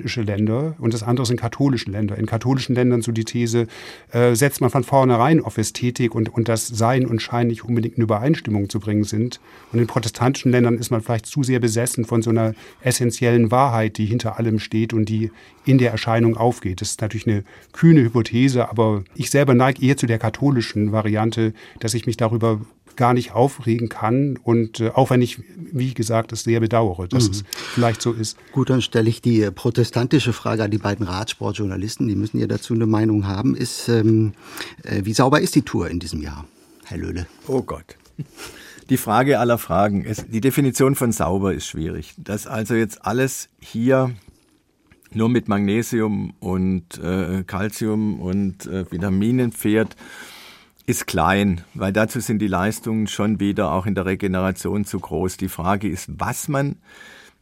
[0.00, 2.16] protestantische Länder und das andere sind katholische Länder.
[2.16, 3.66] In katholischen Ländern so die These,
[4.12, 7.96] äh, setzt man von vornherein auf Ästhetik und, und das Sein und Schein nicht unbedingt
[7.96, 9.40] in Übereinstimmung zu bringen sind.
[9.72, 13.98] Und in protestantischen Ländern ist man vielleicht zu sehr besessen von so einer essentiellen Wahrheit,
[13.98, 15.30] die hinter allem steht und die
[15.64, 16.80] in der Erscheinung aufgeht.
[16.80, 21.52] Das ist natürlich eine kühne Hypothese, aber ich selber neige eher zu der katholischen Variante,
[21.80, 22.60] dass ich mich darüber
[22.96, 24.38] gar nicht aufregen kann.
[24.42, 27.30] Und äh, auch wenn ich, wie gesagt, es sehr bedauere, dass mhm.
[27.32, 28.36] es vielleicht so ist.
[28.52, 32.08] Gut, dann stelle ich die protestantische Frage an die beiden Radsportjournalisten.
[32.08, 33.54] Die müssen ja dazu eine Meinung haben.
[33.54, 34.32] Ist, ähm,
[34.82, 36.46] äh, wie sauber ist die Tour in diesem Jahr,
[36.84, 37.26] Herr Löhle?
[37.46, 37.96] Oh Gott.
[38.90, 42.14] Die Frage aller Fragen ist, die Definition von sauber ist schwierig.
[42.18, 44.12] Dass also jetzt alles hier
[45.12, 49.96] nur mit Magnesium und äh, Calcium und äh, Vitaminen fährt,
[50.86, 55.36] ist klein, weil dazu sind die Leistungen schon wieder auch in der Regeneration zu groß.
[55.36, 56.76] Die Frage ist, was man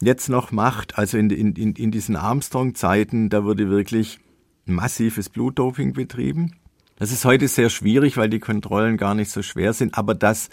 [0.00, 0.98] jetzt noch macht.
[0.98, 4.20] Also in, in, in diesen Armstrong-Zeiten, da wurde wirklich
[4.66, 6.56] massives Blutdoping betrieben.
[6.96, 10.50] Das ist heute sehr schwierig, weil die Kontrollen gar nicht so schwer sind, aber dass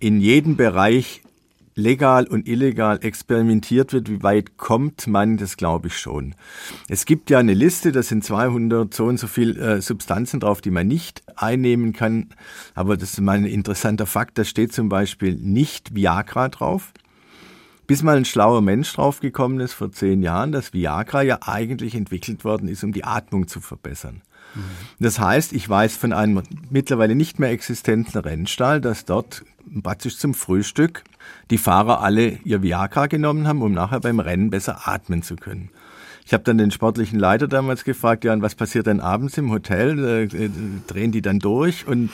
[0.00, 1.22] in jedem Bereich
[1.78, 6.34] legal und illegal experimentiert wird, wie weit kommt man, das glaube ich schon.
[6.88, 10.60] Es gibt ja eine Liste, da sind 200 so und so viel äh, Substanzen drauf,
[10.60, 12.30] die man nicht einnehmen kann.
[12.74, 16.92] Aber das ist mal ein interessanter Fakt, da steht zum Beispiel nicht Viagra drauf.
[17.86, 22.44] Bis mal ein schlauer Mensch draufgekommen ist vor zehn Jahren, dass Viagra ja eigentlich entwickelt
[22.44, 24.22] worden ist, um die Atmung zu verbessern.
[24.54, 24.60] Mhm.
[24.98, 29.44] Das heißt, ich weiß von einem mittlerweile nicht mehr existenten Rennstall, dass dort
[29.82, 31.04] praktisch zum Frühstück
[31.50, 35.70] die Fahrer alle ihr Viagra genommen haben, um nachher beim Rennen besser atmen zu können.
[36.28, 39.50] Ich habe dann den sportlichen Leiter damals gefragt, ja, und was passiert dann abends im
[39.50, 39.98] Hotel?
[39.98, 40.50] Äh, äh,
[40.86, 41.86] drehen die dann durch?
[41.86, 42.10] Und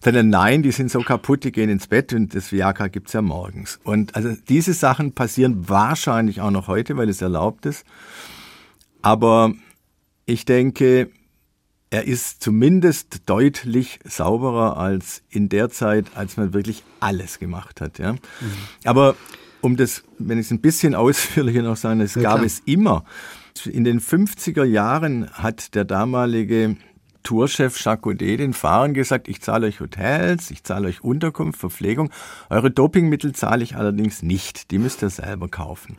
[0.00, 3.22] dann, nein, die sind so kaputt, die gehen ins Bett und das Viagra gibt's ja
[3.22, 3.78] morgens.
[3.84, 7.86] Und also diese Sachen passieren wahrscheinlich auch noch heute, weil es erlaubt ist.
[9.00, 9.54] Aber
[10.26, 11.10] ich denke,
[11.92, 17.98] er ist zumindest deutlich sauberer als in der Zeit, als man wirklich alles gemacht hat.
[17.98, 18.14] Ja?
[18.14, 18.18] Mhm.
[18.84, 19.14] Aber
[19.60, 22.46] um das, wenn ich es ein bisschen ausführlicher noch sagen, es ja, gab klar.
[22.46, 23.04] es immer
[23.70, 26.76] in den 50er Jahren hat der damalige
[27.22, 32.10] Tourchef Jacquaudet den Fahrern gesagt, ich zahle euch Hotels, ich zahle euch Unterkunft, Verpflegung.
[32.50, 34.70] Eure Dopingmittel zahle ich allerdings nicht.
[34.70, 35.98] Die müsst ihr selber kaufen.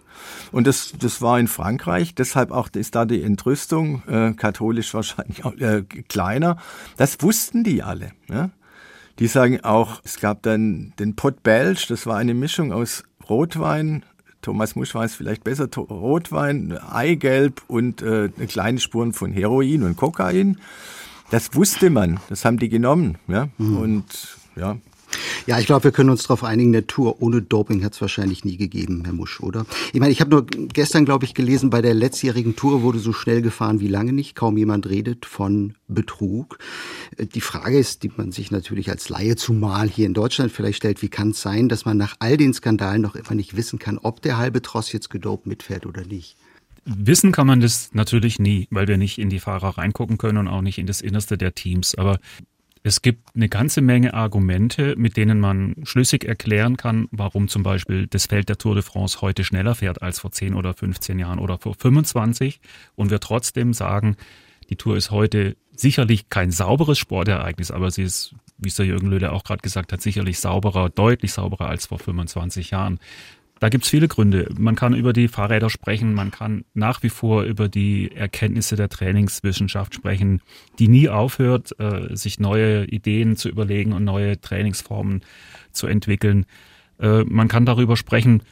[0.51, 2.15] Und das, das war in Frankreich.
[2.15, 6.57] Deshalb auch ist da die Entrüstung, äh, katholisch wahrscheinlich auch, äh, kleiner.
[6.97, 8.11] Das wussten die alle.
[8.29, 8.49] Ja?
[9.19, 14.03] Die sagen auch, es gab dann den Pot Belge, das war eine Mischung aus Rotwein,
[14.43, 20.57] Thomas Musch weiß vielleicht besser, Rotwein, Eigelb und äh, kleine Spuren von Heroin und Kokain.
[21.29, 23.17] Das wusste man, das haben die genommen.
[23.27, 23.49] Ja?
[23.57, 23.77] Mhm.
[23.77, 24.77] Und ja,
[25.45, 28.45] ja, ich glaube, wir können uns darauf einigen, eine Tour ohne Doping hat es wahrscheinlich
[28.45, 29.65] nie gegeben, Herr Musch, oder?
[29.91, 33.13] Ich meine, ich habe nur gestern, glaube ich, gelesen, bei der letztjährigen Tour wurde so
[33.13, 34.35] schnell gefahren wie lange nicht.
[34.35, 36.59] Kaum jemand redet von Betrug.
[37.17, 40.77] Äh, die Frage ist, die man sich natürlich als Laie zumal hier in Deutschland vielleicht
[40.77, 43.79] stellt, wie kann es sein, dass man nach all den Skandalen noch immer nicht wissen
[43.79, 46.37] kann, ob der halbe Tross jetzt gedopt mitfährt oder nicht?
[46.85, 50.47] Wissen kann man das natürlich nie, weil wir nicht in die Fahrer reingucken können und
[50.47, 51.95] auch nicht in das Innerste der Teams.
[51.95, 52.19] Aber
[52.85, 58.07] es gibt eine ganze Menge Argumente, mit denen man schlüssig erklären kann, warum zum Beispiel
[58.07, 61.39] das Feld der Tour de France heute schneller fährt als vor 10 oder 15 Jahren
[61.39, 62.59] oder vor 25
[62.95, 64.17] und wir trotzdem sagen,
[64.69, 69.07] die Tour ist heute sicherlich kein sauberes Sportereignis, aber sie ist, wie es der Jürgen
[69.07, 72.99] Löhle auch gerade gesagt hat, sicherlich sauberer, deutlich sauberer als vor 25 Jahren.
[73.63, 74.49] Da gibt's viele Gründe.
[74.57, 78.89] Man kann über die Fahrräder sprechen, man kann nach wie vor über die Erkenntnisse der
[78.89, 80.41] Trainingswissenschaft sprechen,
[80.79, 85.21] die nie aufhört, äh, sich neue Ideen zu überlegen und neue Trainingsformen
[85.71, 86.45] zu entwickeln.
[86.99, 88.43] Äh, man kann darüber sprechen,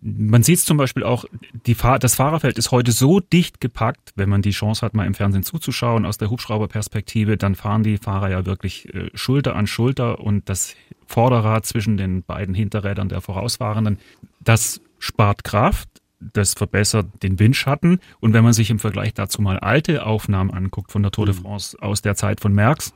[0.00, 1.24] man sieht es zum Beispiel auch,
[1.66, 5.08] die Fahr das Fahrerfeld ist heute so dicht gepackt, wenn man die Chance hat, mal
[5.08, 9.66] im Fernsehen zuzuschauen, aus der Hubschrauberperspektive, dann fahren die Fahrer ja wirklich äh, Schulter an
[9.66, 13.98] Schulter und das Vorderrad zwischen den beiden Hinterrädern der Vorausfahrenden,
[14.44, 15.88] das spart Kraft,
[16.20, 20.92] das verbessert den Windschatten und wenn man sich im Vergleich dazu mal alte Aufnahmen anguckt
[20.92, 21.40] von der Tour de mhm.
[21.40, 22.92] France aus der Zeit von Merckx,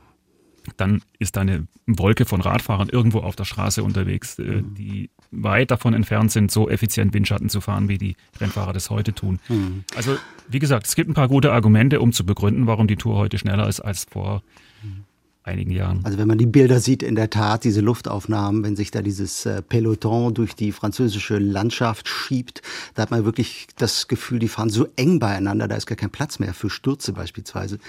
[0.75, 4.75] dann ist da eine Wolke von Radfahrern irgendwo auf der Straße unterwegs, äh, mhm.
[4.75, 9.13] die weit davon entfernt sind, so effizient Windschatten zu fahren, wie die Rennfahrer das heute
[9.13, 9.39] tun.
[9.47, 9.83] Mhm.
[9.95, 10.17] Also,
[10.49, 13.37] wie gesagt, es gibt ein paar gute Argumente, um zu begründen, warum die Tour heute
[13.37, 14.43] schneller ist als vor
[15.47, 16.01] einigen Jahren.
[16.03, 19.45] Also wenn man die Bilder sieht, in der Tat, diese Luftaufnahmen, wenn sich da dieses
[19.45, 22.61] äh, Peloton durch die französische Landschaft schiebt,
[22.95, 26.11] da hat man wirklich das Gefühl, die fahren so eng beieinander, da ist gar kein
[26.11, 27.79] Platz mehr für Stürze beispielsweise.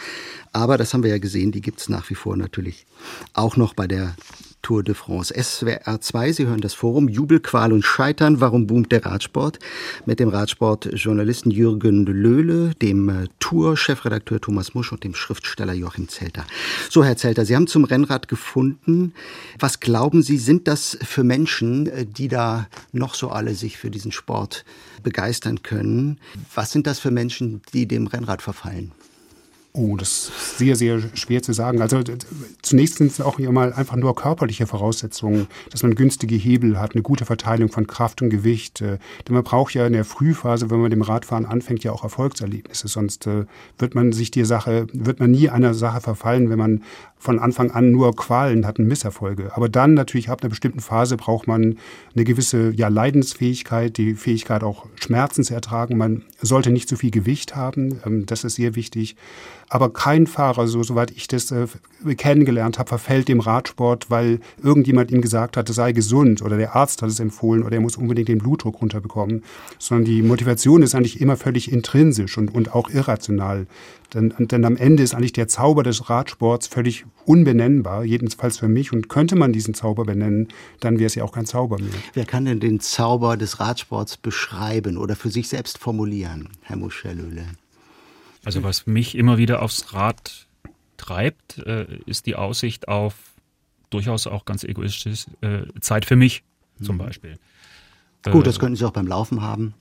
[0.53, 2.87] Aber das haben wir ja gesehen, die gibt es nach wie vor natürlich
[3.35, 4.15] auch noch bei der
[4.63, 5.33] Tour de France.
[5.35, 8.41] SWR 2, Sie hören das Forum Jubel, Qual und Scheitern.
[8.41, 9.59] Warum boomt der Radsport?
[10.05, 16.45] Mit dem Radsportjournalisten Jürgen Löhle, dem äh, Tour-Chefredakteur Thomas Musch und dem Schriftsteller Joachim Zelter.
[16.91, 19.15] So, Herr Zelter, Sie haben zum Rennrad gefunden.
[19.59, 23.91] Was glauben Sie, sind das für Menschen, äh, die da noch so alle sich für
[23.91, 24.65] diesen Sport
[25.03, 26.19] begeistern können?
[26.55, 28.93] Was sind das für Menschen, die dem Rennrad verfallen?
[29.81, 31.81] Oh, das ist sehr, sehr schwer zu sagen.
[31.81, 32.03] Also
[32.63, 37.03] zunächst sind es auch mal einfach nur körperliche Voraussetzungen, dass man günstige Hebel hat, eine
[37.03, 38.81] gute Verteilung von Kraft und Gewicht.
[38.81, 42.03] Äh, denn man braucht ja in der Frühphase, wenn man dem Radfahren anfängt, ja auch
[42.03, 42.89] Erfolgserlebnisse.
[42.89, 43.45] Sonst äh,
[43.79, 46.83] wird man sich die Sache, wird man nie einer Sache verfallen, wenn man
[47.17, 49.53] von Anfang an nur Qualen hatten, Misserfolge.
[49.55, 51.79] Aber dann natürlich ab einer bestimmten Phase braucht man
[52.15, 55.99] eine gewisse ja, Leidensfähigkeit, die Fähigkeit auch Schmerzen zu ertragen.
[55.99, 59.17] Man sollte nicht zu viel Gewicht haben, ähm, das ist sehr wichtig.
[59.71, 61.67] Aber kein Fahrer, so soweit ich das äh,
[62.17, 66.75] kennengelernt habe, verfällt dem Radsport, weil irgendjemand ihm gesagt hat, es sei gesund oder der
[66.75, 69.45] Arzt hat es empfohlen oder er muss unbedingt den Blutdruck runterbekommen.
[69.79, 73.67] Sondern die Motivation ist eigentlich immer völlig intrinsisch und, und auch irrational.
[74.15, 78.93] Denn, denn am Ende ist eigentlich der Zauber des Radsports völlig unbenennbar, jedenfalls für mich.
[78.93, 80.49] Und könnte man diesen Zauber benennen,
[80.81, 81.91] dann wäre es ja auch kein Zauber mehr.
[82.15, 87.45] Wer kann denn den Zauber des Radsports beschreiben oder für sich selbst formulieren, Herr Muschelöhle?
[88.49, 90.47] Also was mich immer wieder aufs Rad
[90.97, 93.15] treibt, äh, ist die Aussicht auf
[93.91, 96.45] durchaus auch ganz egoistisch äh, Zeit für mich
[96.81, 97.01] zum mhm.
[97.01, 97.39] Beispiel.
[98.25, 99.75] Gut, das äh, könnten Sie auch beim Laufen haben.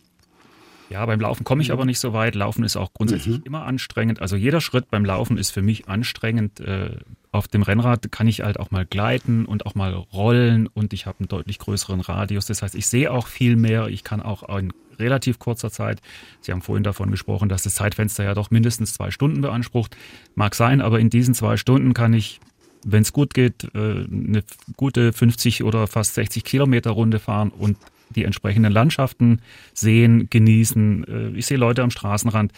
[0.90, 2.36] Ja, beim Laufen komme ich aber nicht so weit.
[2.36, 3.44] Laufen ist auch grundsätzlich mhm.
[3.46, 4.22] immer anstrengend.
[4.22, 6.60] Also jeder Schritt beim Laufen ist für mich anstrengend.
[6.60, 6.98] Äh,
[7.32, 11.06] auf dem Rennrad kann ich halt auch mal gleiten und auch mal rollen und ich
[11.06, 12.48] habe einen deutlich größeren Radius.
[12.48, 13.88] Das heißt, ich sehe auch viel mehr.
[13.88, 16.02] Ich kann auch in relativ kurzer Zeit,
[16.42, 19.96] Sie haben vorhin davon gesprochen, dass das Zeitfenster ja doch mindestens zwei Stunden beansprucht.
[20.36, 22.40] Mag sein, aber in diesen zwei Stunden kann ich
[22.84, 24.44] wenn es gut geht, äh, eine
[24.78, 27.78] gute 50 oder fast 60 Kilometer Runde fahren und
[28.16, 29.42] die entsprechenden Landschaften
[29.74, 31.04] sehen, genießen.
[31.08, 32.54] Äh, ich sehe Leute am Straßenrand.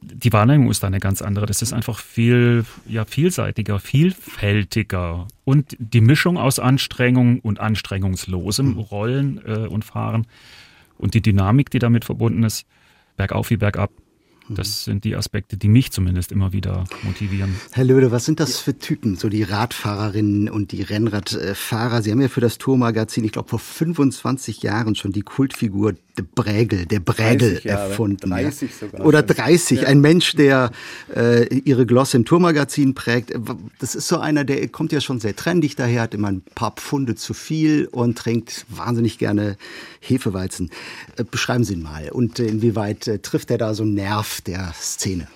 [0.00, 1.46] Die Wahrnehmung ist da eine ganz andere.
[1.46, 5.26] Das ist einfach viel ja, vielseitiger, vielfältiger.
[5.44, 8.78] Und die Mischung aus Anstrengung und anstrengungslosem mhm.
[8.78, 10.26] Rollen äh, und Fahren
[10.98, 12.66] und die Dynamik, die damit verbunden ist,
[13.16, 13.90] bergauf wie bergab,
[14.48, 17.54] das sind die Aspekte, die mich zumindest immer wieder motivieren.
[17.72, 22.02] Herr Löde, was sind das für Typen, so die Radfahrerinnen und die Rennradfahrer?
[22.02, 26.24] Sie haben ja für das Tourmagazin, ich glaube vor 25 Jahren schon die Kultfigur de
[26.34, 28.30] Brägel, der Brägel erfunden.
[28.30, 29.04] 30 sogar.
[29.04, 29.88] Oder 30, ja.
[29.88, 30.70] ein Mensch, der
[31.14, 33.32] äh, ihre Glosse im Tourmagazin prägt.
[33.78, 36.72] Das ist so einer, der kommt ja schon sehr trendig daher, hat immer ein paar
[36.72, 39.56] Pfunde zu viel und trinkt wahnsinnig gerne
[40.00, 40.70] Hefeweizen.
[41.16, 44.72] Äh, beschreiben Sie ihn mal und inwieweit äh, trifft er da so einen Nerv der
[44.74, 45.28] Szene?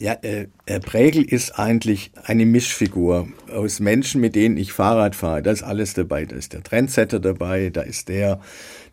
[0.00, 5.42] Ja, äh, Herr Prägel ist eigentlich eine Mischfigur aus Menschen, mit denen ich Fahrrad fahre.
[5.42, 6.24] Da ist alles dabei.
[6.24, 8.40] Da ist der Trendsetter dabei, da ist der,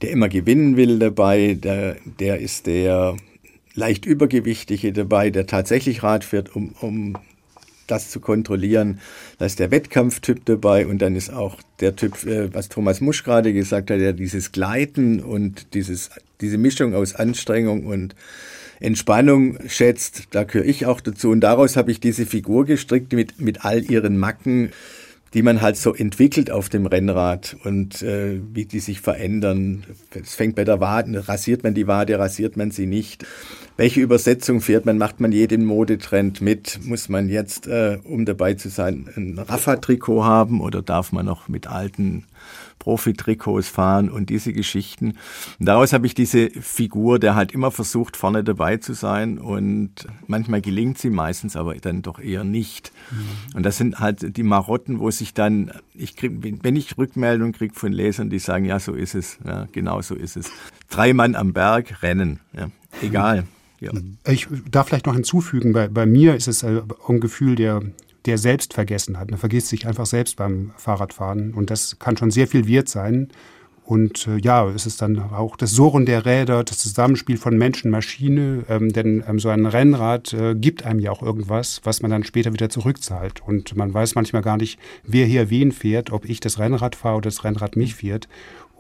[0.02, 3.18] der immer gewinnen will dabei, der, der ist der
[3.74, 7.18] leicht Übergewichtige dabei, der tatsächlich Rad fährt, um, um
[7.88, 9.00] das zu kontrollieren.
[9.38, 13.24] Da ist der Wettkampftyp dabei und dann ist auch der Typ, äh, was Thomas Musch
[13.24, 16.10] gerade gesagt hat, der dieses Gleiten und dieses,
[16.42, 18.16] diese Mischung aus Anstrengung und
[18.82, 20.28] Entspannung schätzt.
[20.32, 21.30] Da gehöre ich auch dazu.
[21.30, 24.72] Und daraus habe ich diese Figur gestrickt mit, mit all ihren Macken,
[25.34, 29.86] die man halt so entwickelt auf dem Rennrad und äh, wie die sich verändern.
[30.14, 33.26] Es fängt bei der Wade, rasiert man die Wade, rasiert man sie nicht.
[33.78, 34.98] Welche Übersetzung fährt man?
[34.98, 36.80] Macht man jeden Modetrend mit?
[36.84, 41.48] Muss man jetzt, äh, um dabei zu sein, ein Rafa-Trikot haben oder darf man noch
[41.48, 42.26] mit alten
[42.82, 45.14] Profi-Trikots fahren und diese Geschichten.
[45.60, 50.08] Und daraus habe ich diese Figur, der halt immer versucht, vorne dabei zu sein und
[50.26, 52.92] manchmal gelingt sie, meistens aber dann doch eher nicht.
[53.12, 53.58] Mhm.
[53.58, 57.76] Und das sind halt die Marotten, wo sich dann, ich krieg, wenn ich Rückmeldungen kriege
[57.76, 60.52] von Lesern, die sagen, ja, so ist es, ja, genau so ist es.
[60.90, 62.70] Drei Mann am Berg rennen, ja,
[63.04, 63.44] egal.
[63.80, 63.92] Ja.
[64.28, 67.82] Ich darf vielleicht noch hinzufügen, bei, bei mir ist es äh, ein Gefühl der
[68.26, 69.32] der selbst vergessen hat.
[69.32, 73.30] Man vergisst sich einfach selbst beim Fahrradfahren und das kann schon sehr viel wert sein.
[73.84, 77.84] Und äh, ja, es ist dann auch das Surren der Räder, das Zusammenspiel von Mensch
[77.84, 82.02] und Maschine, ähm, denn ähm, so ein Rennrad äh, gibt einem ja auch irgendwas, was
[82.02, 83.42] man dann später wieder zurückzahlt.
[83.46, 87.18] Und man weiß manchmal gar nicht, wer hier wen fährt, ob ich das Rennrad fahre
[87.18, 88.30] oder das Rennrad mich fährt.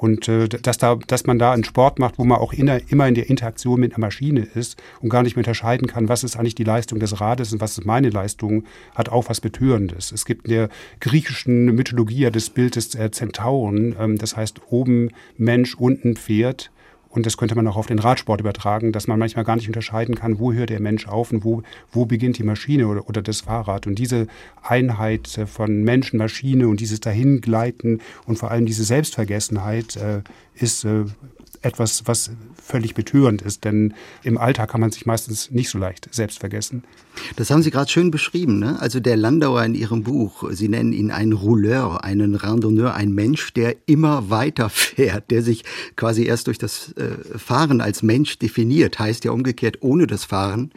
[0.02, 2.82] Und äh, dass, da, dass man da einen Sport macht, wo man auch in der,
[2.92, 6.24] immer in der Interaktion mit einer Maschine ist und gar nicht mehr unterscheiden kann, was
[6.24, 8.64] ist eigentlich die Leistung des Rades und was ist meine Leistung,
[8.96, 10.12] hat auch was Betörendes.
[10.12, 10.70] Es gibt in der
[11.02, 16.72] griechischen Mythologie ja das Bild des äh, Zentauren, ähm, das heißt oben Mensch, unten Pferd.
[17.12, 20.16] Und das könnte man auch auf den Radsport übertragen, dass man manchmal gar nicht unterscheiden
[20.16, 23.42] kann, wo hört der Mensch auf und wo, wo beginnt die Maschine oder, oder das
[23.42, 23.86] Fahrrad.
[23.86, 24.28] Und diese
[24.64, 30.22] Einheit äh, von Mensch, Maschine und dieses Dahingleiten und vor allem diese Selbstvergessenheit äh,
[30.56, 31.06] ist äh,
[31.62, 36.08] etwas, was völlig betörend ist, denn im Alltag kann man sich meistens nicht so leicht
[36.14, 36.84] selbst vergessen.
[37.36, 38.60] Das haben Sie gerade schön beschrieben.
[38.60, 38.80] Ne?
[38.80, 43.54] Also der Landauer in Ihrem Buch, Sie nennen ihn einen Rouleur, einen Randonneur, ein Mensch,
[43.54, 45.64] der immer weiter fährt, der sich
[45.96, 50.72] quasi erst durch das äh, Fahren als Mensch definiert, heißt ja umgekehrt, ohne das Fahren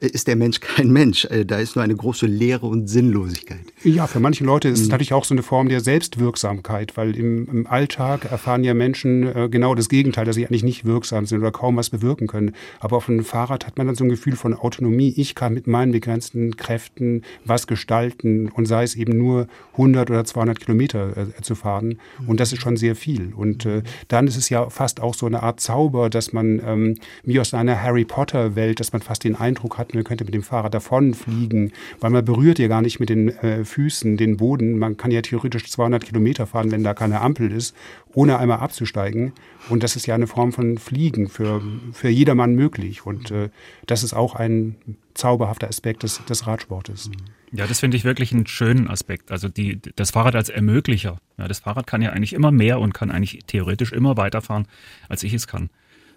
[0.00, 1.24] ist der Mensch kein Mensch.
[1.26, 3.64] Äh, da ist nur eine große Leere und Sinnlosigkeit.
[3.82, 7.48] Ja, für manche Leute ist es natürlich auch so eine Form der Selbstwirksamkeit, weil im,
[7.48, 11.38] im Alltag erfahren ja Menschen äh, genau das Gegenteil, dass sie eigentlich nicht wirksam sind
[11.40, 12.52] oder kaum was bewirken können.
[12.80, 15.14] Aber auf einem Fahrrad hat man dann so ein Gefühl von Autonomie.
[15.16, 20.24] Ich kann mit meinen begrenzten Kräften was gestalten und sei es eben nur 100 oder
[20.24, 21.98] 200 Kilometer äh, zu fahren.
[22.26, 23.32] Und das ist schon sehr viel.
[23.34, 26.94] Und äh, dann ist es ja fast auch so eine Art Zauber, dass man ähm,
[27.24, 30.34] wie aus einer Harry Potter Welt, dass man fast den Eindruck hat, man könnte mit
[30.34, 34.78] dem Fahrrad davonfliegen, weil man berührt ja gar nicht mit den äh, Füßen den Boden.
[34.78, 37.74] Man kann ja theoretisch 200 Kilometer fahren, wenn da keine Ampel ist,
[38.14, 39.32] ohne einmal abzusteigen.
[39.68, 43.06] Und das ist ja eine Form von Fliegen für, für jedermann möglich.
[43.06, 43.50] Und äh,
[43.86, 44.76] das ist auch ein
[45.14, 47.10] zauberhafter Aspekt des, des Radsportes.
[47.52, 49.30] Ja, das finde ich wirklich einen schönen Aspekt.
[49.30, 51.18] Also die, das Fahrrad als Ermöglicher.
[51.38, 54.66] Ja, das Fahrrad kann ja eigentlich immer mehr und kann eigentlich theoretisch immer weiterfahren,
[55.08, 55.70] als ich es kann.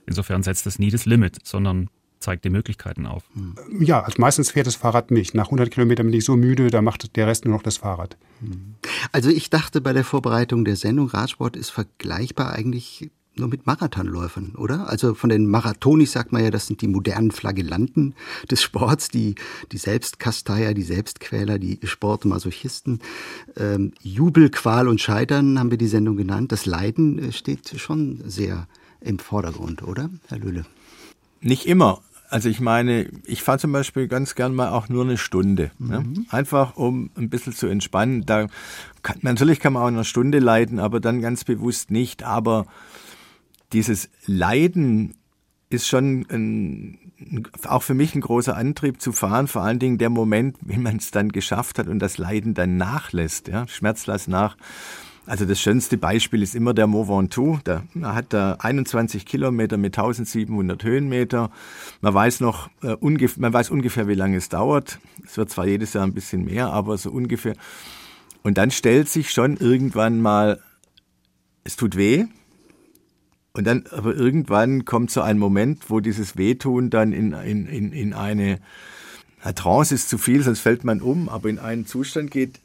[0.06, 3.24] Insofern setzt es nie das Limit, sondern zeigt die Möglichkeiten auf.
[3.80, 5.34] Ja, also meistens fährt das Fahrrad mich.
[5.34, 8.18] Nach 100 Kilometern bin ich so müde, da macht der Rest nur noch das Fahrrad.
[9.12, 14.56] Also ich dachte bei der Vorbereitung der Sendung, Radsport ist vergleichbar eigentlich nur mit Marathonläufern,
[14.56, 14.90] oder?
[14.90, 18.14] Also von den Marathonis sagt man ja, das sind die modernen Flagellanten
[18.52, 19.36] des Sports, die,
[19.72, 23.00] die Selbstkasteier, die Selbstquäler, die Sportmasochisten.
[23.56, 26.52] Ähm, Jubel, Qual und Scheitern haben wir die Sendung genannt.
[26.52, 28.68] Das Leiden äh, steht schon sehr
[29.02, 30.66] im Vordergrund, oder, Herr Löhle?
[31.42, 32.02] Nicht immer.
[32.30, 35.72] Also ich meine, ich fahre zum Beispiel ganz gern mal auch nur eine Stunde.
[35.80, 35.92] Mhm.
[35.92, 36.04] Ja?
[36.30, 38.26] Einfach um ein bisschen zu entspannen.
[38.26, 38.48] Da
[39.02, 42.23] kann, natürlich kann man auch eine Stunde leiden, aber dann ganz bewusst nicht.
[42.23, 42.67] Aber
[43.73, 45.15] dieses Leiden
[45.69, 47.00] ist schon ein,
[47.67, 50.98] auch für mich ein großer Antrieb zu fahren, vor allen Dingen der Moment, wenn man
[50.98, 54.56] es dann geschafft hat und das Leiden dann nachlässt, ja, Schmerz lässt nach.
[55.30, 57.60] Also das schönste Beispiel ist immer der Mont Ventoux.
[57.63, 61.52] Da hat er 21 Kilometer mit 1700 Höhenmeter.
[62.02, 64.98] Man weiß noch äh, ungefähr, man weiß ungefähr, wie lange es dauert.
[65.23, 67.54] Es wird zwar jedes Jahr ein bisschen mehr, aber so ungefähr.
[68.42, 70.62] Und dann stellt sich schon irgendwann mal,
[71.63, 72.25] es tut weh.
[73.54, 77.94] Und dann, aber irgendwann kommt so ein Moment, wo dieses Wehtun dann in, in, in,
[77.94, 78.60] in eine,
[79.44, 82.60] eine Trance ist zu viel, sonst fällt man um, aber in einen Zustand geht,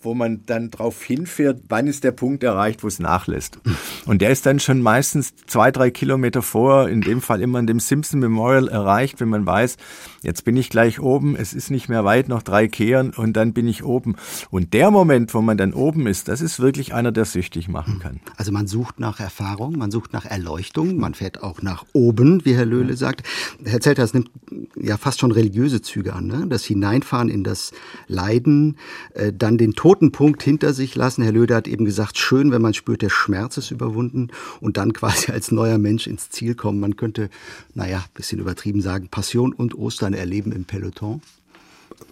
[0.00, 3.58] wo man dann drauf hinfährt, wann ist der Punkt erreicht, wo es nachlässt.
[4.06, 7.66] Und der ist dann schon meistens zwei, drei Kilometer vor, in dem Fall immer in
[7.66, 9.76] dem Simpson Memorial erreicht, wenn man weiß,
[10.22, 13.52] jetzt bin ich gleich oben, es ist nicht mehr weit, noch drei Kehren und dann
[13.52, 14.14] bin ich oben.
[14.50, 17.98] Und der Moment, wo man dann oben ist, das ist wirklich einer, der süchtig machen
[17.98, 18.20] kann.
[18.36, 22.54] Also man sucht nach Erfahrung, man sucht nach Erleuchtung, man fährt auch nach oben, wie
[22.54, 23.26] Herr Löhle sagt.
[23.64, 24.30] Herr Zelter, das nimmt
[24.76, 26.46] ja fast schon religiöse Züge an, ne?
[26.48, 27.72] das Hineinfahren in das
[28.06, 28.76] Leiden,
[29.14, 31.22] äh, dann den Tod toten Punkt hinter sich lassen.
[31.22, 34.28] Herr Löder hat eben gesagt, schön, wenn man spürt, der Schmerz ist überwunden
[34.60, 36.78] und dann quasi als neuer Mensch ins Ziel kommen.
[36.78, 37.30] Man könnte,
[37.72, 41.22] naja, bisschen übertrieben sagen, Passion und Ostern erleben im Peloton.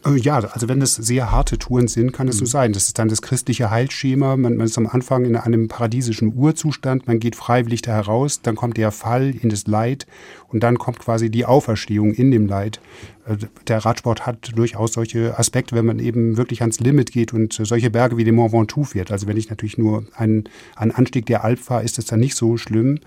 [0.04, 2.48] Äh, ja, also wenn es sehr harte Touren sind, kann es so mhm.
[2.48, 2.72] sein.
[2.72, 4.36] Das ist dann das christliche Heilschema.
[4.36, 8.56] Man, man, ist am Anfang in einem paradiesischen Urzustand, man geht freiwillig da heraus, dann
[8.56, 10.06] kommt der Fall in das Leid
[10.48, 12.80] und dann kommt quasi die Auferstehung in dem Leid.
[13.26, 17.52] Äh, der Radsport hat durchaus solche Aspekte, wenn man eben wirklich ans Limit geht und
[17.52, 19.10] solche Berge wie den Mont Ventoux fährt.
[19.10, 20.44] Also wenn ich natürlich nur einen,
[20.76, 23.00] einen Anstieg der Alp fahre, ist es dann nicht so schlimm.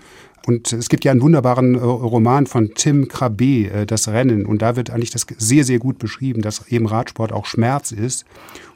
[0.46, 4.46] Und es gibt ja einen wunderbaren äh, Roman von Tim Krabbe, äh, Das Rennen.
[4.46, 8.24] Und da wird eigentlich das sehr, sehr gut beschrieben, dass eben Radsport auch Schmerz ist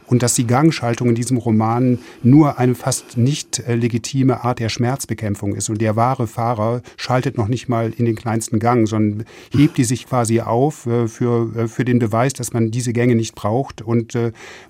[0.06, 4.68] und dass die Gangschaltung in diesem Roman nur eine fast nicht äh, legitime Art der
[4.68, 5.68] Schmerzbekämpfung ist.
[5.68, 9.84] Und der wahre Fahrer schaltet noch nicht mal in den kleinsten Gang, sondern hebt die
[9.84, 13.82] sich quasi auf äh, für, äh, für den Beweis, dass man diese Gänge nicht braucht.
[13.82, 14.16] Und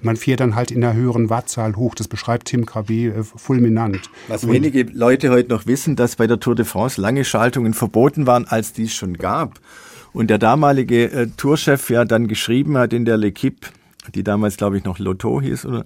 [0.00, 1.94] man fährt dann halt in einer höheren Wattzahl hoch.
[1.94, 4.10] Das beschreibt Tim Krabbe fulminant.
[4.28, 7.74] Was und wenige Leute heute noch wissen, dass bei der Tour de France lange Schaltungen
[7.74, 9.60] verboten waren, als die es schon gab.
[10.14, 13.72] Und der damalige äh, Tourchef ja dann geschrieben hat in der L'Equipe,
[14.14, 15.84] die damals, glaube ich, noch Lotto hieß, oder?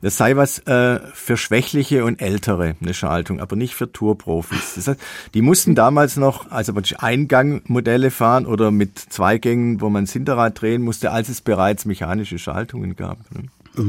[0.00, 4.74] Das sei was äh, für Schwächliche und Ältere, eine Schaltung, aber nicht für Tourprofis.
[4.76, 5.00] Das heißt,
[5.34, 10.82] die mussten damals noch, also Eingangmodelle fahren oder mit Zweigängen, wo man das Hinterrad drehen
[10.82, 13.18] musste, als es bereits mechanische Schaltungen gab.
[13.34, 13.48] Ne?
[13.78, 13.84] Äh,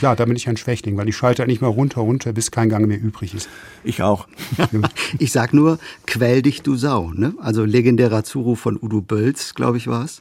[0.00, 2.68] ja, da bin ich ein Schwächling, weil ich schalte nicht mal runter, runter, bis kein
[2.68, 3.48] Gang mehr übrig ist.
[3.82, 4.26] Ich auch.
[5.18, 7.12] ich sag nur, quäl dich, du Sau.
[7.12, 7.34] Ne?
[7.40, 10.20] Also legendärer Zuruf von Udo Bölz, glaube ich, war es,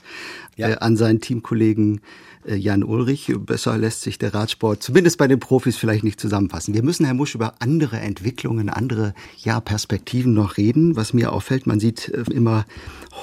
[0.55, 0.69] ja.
[0.69, 2.01] äh, an seinen Teamkollegen
[2.45, 3.33] Jan Ulrich.
[3.39, 6.73] Besser lässt sich der Radsport zumindest bei den Profis vielleicht nicht zusammenfassen.
[6.73, 9.13] Wir müssen, Herr Musch, über andere Entwicklungen, andere
[9.43, 10.95] ja, Perspektiven noch reden.
[10.95, 12.65] Was mir auffällt, man sieht äh, immer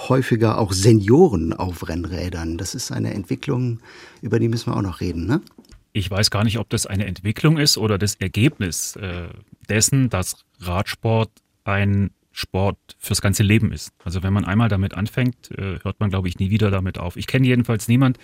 [0.09, 2.59] häufiger auch Senioren auf Rennrädern.
[2.59, 3.81] Das ist eine Entwicklung,
[4.23, 5.41] über die müssen wir auch noch reden, ne?
[5.93, 9.29] Ich weiß gar nicht, ob das eine Entwicklung ist oder das Ergebnis äh,
[9.69, 11.31] dessen, dass Radsport
[11.65, 12.11] ein
[12.41, 13.93] Sport fürs ganze Leben ist.
[14.05, 17.17] Also wenn man einmal damit anfängt, äh, hört man, glaube ich, nie wieder damit auf.
[17.17, 18.19] Ich kenne jedenfalls niemand,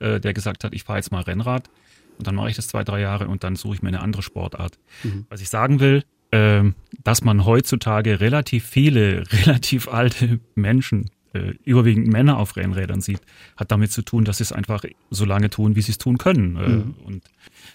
[0.00, 1.70] äh, der gesagt hat, ich fahre jetzt mal Rennrad
[2.18, 4.22] und dann mache ich das zwei, drei Jahre und dann suche ich mir eine andere
[4.22, 4.78] Sportart.
[5.02, 5.26] Mhm.
[5.30, 6.64] Was ich sagen will, äh,
[7.02, 13.20] dass man heutzutage relativ viele, relativ alte Menschen äh, überwiegend Männer auf Rennrädern sieht,
[13.56, 16.18] hat damit zu tun, dass sie es einfach so lange tun, wie sie es tun
[16.18, 16.56] können.
[16.56, 16.94] Äh, mhm.
[17.04, 17.22] Und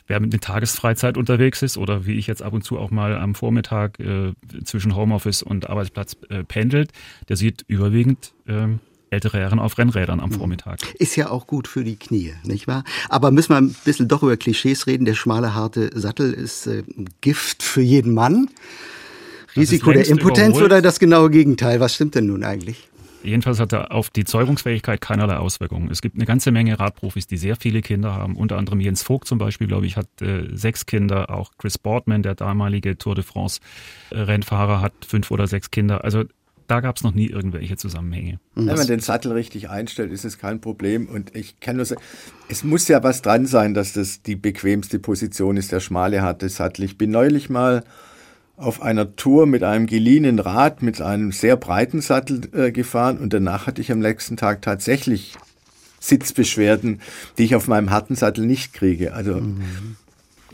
[0.08, 3.16] wer mit einer Tagesfreizeit unterwegs ist oder wie ich jetzt ab und zu auch mal
[3.16, 4.34] am Vormittag äh,
[4.64, 6.92] zwischen Homeoffice und Arbeitsplatz äh, pendelt,
[7.30, 8.68] der sieht überwiegend äh,
[9.10, 10.36] ältere Herren auf Rennrädern am mhm.
[10.36, 10.80] Vormittag.
[10.96, 12.84] Ist ja auch gut für die Knie, nicht wahr?
[13.10, 15.06] Aber müssen wir ein bisschen doch über Klischees reden.
[15.06, 16.84] Der schmale, harte Sattel ist äh,
[17.22, 18.50] Gift für jeden Mann.
[19.56, 20.66] Risiko der Impotenz überholt.
[20.66, 21.80] oder das genaue Gegenteil?
[21.80, 22.90] Was stimmt denn nun eigentlich?
[23.26, 25.90] Jedenfalls hat er auf die Zeugungsfähigkeit keinerlei Auswirkungen.
[25.90, 28.36] Es gibt eine ganze Menge Radprofis, die sehr viele Kinder haben.
[28.36, 31.30] Unter anderem Jens Vogt zum Beispiel, glaube ich, hat äh, sechs Kinder.
[31.30, 33.60] Auch Chris Boardman, der damalige Tour de France
[34.12, 36.04] äh, Rennfahrer, hat fünf oder sechs Kinder.
[36.04, 36.24] Also
[36.68, 38.40] da gab es noch nie irgendwelche Zusammenhänge.
[38.56, 41.08] Wenn man den Sattel richtig einstellt, ist es kein Problem.
[41.08, 42.02] Und ich kann nur sagen,
[42.50, 46.50] es muss ja was dran sein, dass das die bequemste Position ist, der schmale harte
[46.50, 46.86] Sattel.
[46.86, 47.84] Ich bin neulich mal
[48.58, 53.34] auf einer Tour mit einem geliehenen Rad mit einem sehr breiten Sattel äh, gefahren und
[53.34, 55.36] danach hatte ich am nächsten Tag tatsächlich
[56.00, 57.02] Sitzbeschwerden,
[57.38, 59.14] die ich auf meinem harten Sattel nicht kriege.
[59.14, 59.98] Also mhm.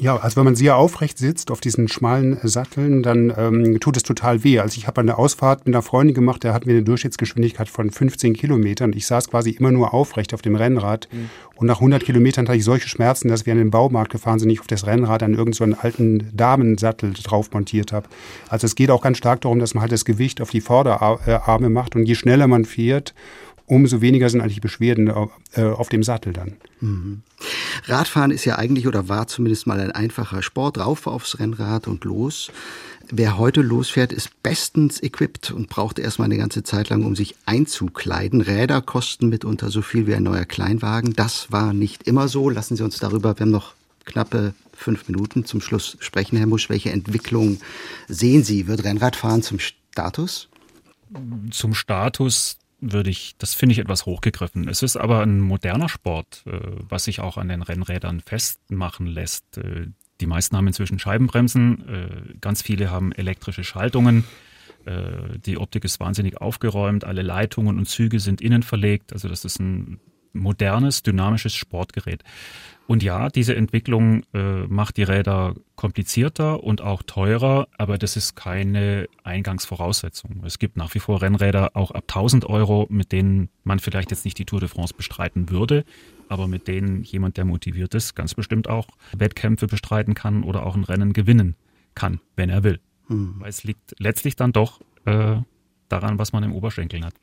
[0.02, 4.02] Ja, also wenn man sehr aufrecht sitzt auf diesen schmalen Satteln, dann ähm, tut es
[4.02, 4.58] total weh.
[4.58, 7.92] Also ich habe eine Ausfahrt mit einer Freundin gemacht, der hatten wir eine Durchschnittsgeschwindigkeit von
[7.92, 8.94] 15 Kilometern.
[8.94, 11.08] Ich saß quasi immer nur aufrecht auf dem Rennrad.
[11.12, 11.30] Mhm.
[11.56, 14.50] Und nach 100 Kilometern hatte ich solche Schmerzen, dass wir an den Baumarkt gefahren sind,
[14.50, 18.08] ich auf das Rennrad an irgendeinen so alten Damensattel drauf montiert habe.
[18.50, 21.70] Also es geht auch ganz stark darum, dass man halt das Gewicht auf die Vorderarme
[21.70, 21.96] macht.
[21.96, 23.14] Und je schneller man fährt,
[23.72, 26.58] umso weniger sind eigentlich Beschwerden äh, auf dem Sattel dann.
[26.82, 27.22] Mhm.
[27.86, 30.78] Radfahren ist ja eigentlich oder war zumindest mal ein einfacher Sport.
[30.78, 32.52] Rauf aufs Rennrad und los.
[33.10, 37.36] Wer heute losfährt, ist bestens equipped und braucht erstmal eine ganze Zeit lang, um sich
[37.46, 38.42] einzukleiden.
[38.42, 41.14] Räder kosten mitunter so viel wie ein neuer Kleinwagen.
[41.14, 42.50] Das war nicht immer so.
[42.50, 46.70] Lassen Sie uns darüber, wir haben noch knappe fünf Minuten zum Schluss sprechen, Herr Musch.
[46.70, 47.62] Welche Entwicklung
[48.10, 48.68] sehen Sie?
[48.68, 50.50] Wird Rennradfahren zum Status?
[51.52, 54.68] Zum Status würde ich, das finde ich etwas hochgegriffen.
[54.68, 56.60] Es ist aber ein moderner Sport, äh,
[56.90, 59.58] was sich auch an den Rennrädern festmachen lässt.
[59.58, 59.88] Äh,
[60.20, 64.26] die meisten haben inzwischen Scheibenbremsen, äh, ganz viele haben elektrische Schaltungen.
[65.46, 69.14] Die Optik ist wahnsinnig aufgeräumt, alle Leitungen und Züge sind innen verlegt.
[69.14, 70.00] Also das ist ein
[70.34, 72.24] modernes, dynamisches Sportgerät.
[72.88, 78.36] Und ja, diese Entwicklung äh, macht die Räder komplizierter und auch teurer, aber das ist
[78.36, 80.44] keine Eingangsvoraussetzung.
[80.46, 84.26] Es gibt nach wie vor Rennräder auch ab 1000 Euro, mit denen man vielleicht jetzt
[84.26, 85.86] nicht die Tour de France bestreiten würde,
[86.28, 90.76] aber mit denen jemand, der motiviert ist, ganz bestimmt auch Wettkämpfe bestreiten kann oder auch
[90.76, 91.56] ein Rennen gewinnen
[91.96, 92.82] kann, wenn er will.
[93.08, 93.36] Hm.
[93.40, 95.38] Weil es liegt letztlich dann doch äh,
[95.92, 97.14] daran, was man im Oberschenkel hat.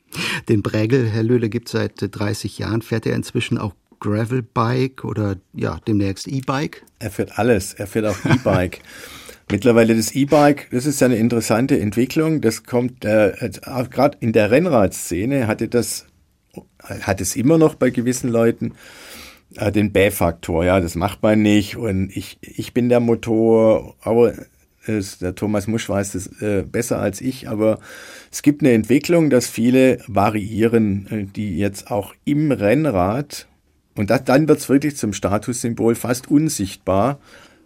[0.47, 2.81] Den Prägel, Herr Löhle, gibt seit 30 Jahren.
[2.81, 6.83] Fährt er inzwischen auch Gravelbike oder ja, demnächst E-Bike?
[6.99, 7.73] Er fährt alles.
[7.73, 8.79] Er fährt auch E-Bike.
[9.51, 12.39] Mittlerweile das E-Bike, das ist eine interessante Entwicklung.
[12.39, 13.33] Das kommt äh,
[13.89, 16.05] gerade in der Rennradszene hatte das
[16.79, 18.73] hat es immer noch bei gewissen Leuten
[19.55, 20.65] äh, den Bäh-Faktor.
[20.65, 24.33] Ja, das macht man nicht und ich ich bin der Motor, aber
[24.87, 27.79] der Thomas Musch weiß das äh, besser als ich, aber
[28.31, 33.47] es gibt eine Entwicklung, dass viele variieren, äh, die jetzt auch im Rennrad
[33.99, 37.19] und das, dann wird es wirklich zum Statussymbol fast unsichtbar.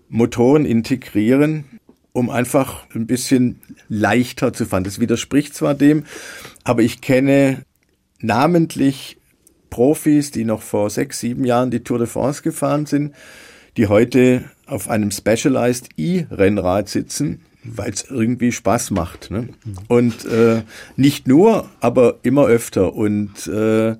[0.09, 1.65] Motoren integrieren,
[2.11, 4.83] um einfach ein bisschen leichter zu fahren.
[4.83, 6.05] Das widerspricht zwar dem,
[6.63, 7.65] aber ich kenne
[8.19, 9.17] namentlich
[9.69, 13.13] Profis, die noch vor sechs, sieben Jahren die Tour de France gefahren sind,
[13.77, 19.31] die heute auf einem Specialized E-Rennrad sitzen, weil es irgendwie Spaß macht.
[19.31, 19.49] Ne?
[19.87, 20.63] Und äh,
[20.95, 22.93] nicht nur, aber immer öfter.
[22.93, 23.95] Und äh,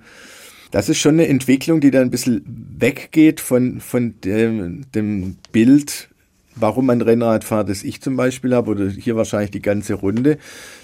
[0.71, 2.43] das ist schon eine Entwicklung, die da ein bisschen
[2.77, 6.09] weggeht von, von dem, dem Bild,
[6.55, 10.37] warum man Rennrad fährt, das ich zum Beispiel habe, oder hier wahrscheinlich die ganze Runde,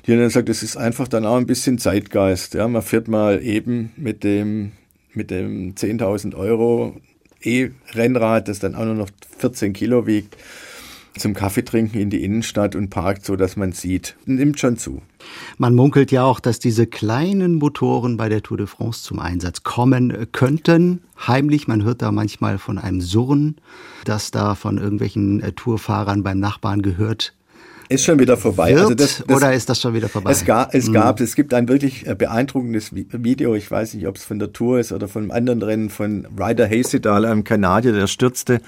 [0.06, 2.54] die dann sagt, das ist einfach dann auch ein bisschen Zeitgeist.
[2.54, 4.72] Ja, man fährt mal eben mit dem,
[5.14, 7.02] mit dem 10.000 Euro
[7.42, 10.36] E-Rennrad, das dann auch nur noch 14 Kilo wiegt
[11.20, 14.16] zum Kaffee trinken in die Innenstadt und parkt so, dass man sieht.
[14.26, 15.02] Nimmt schon zu.
[15.58, 19.64] Man munkelt ja auch, dass diese kleinen Motoren bei der Tour de France zum Einsatz
[19.64, 21.02] kommen könnten.
[21.28, 23.58] Heimlich, man hört da manchmal von einem Surren,
[24.06, 27.34] das da von irgendwelchen äh, Tourfahrern beim Nachbarn gehört
[27.90, 28.70] ist schon wieder vorbei.
[28.70, 30.32] Wird, also das, das, oder ist das schon wieder vorbei?
[30.32, 30.94] Es gab, es, mhm.
[30.94, 34.54] gab, es gibt ein wirklich äh, beeindruckendes Video, ich weiß nicht, ob es von der
[34.54, 38.62] Tour ist oder von einem anderen Rennen von Ryder Hasedahl, einem Kanadier, der stürzte.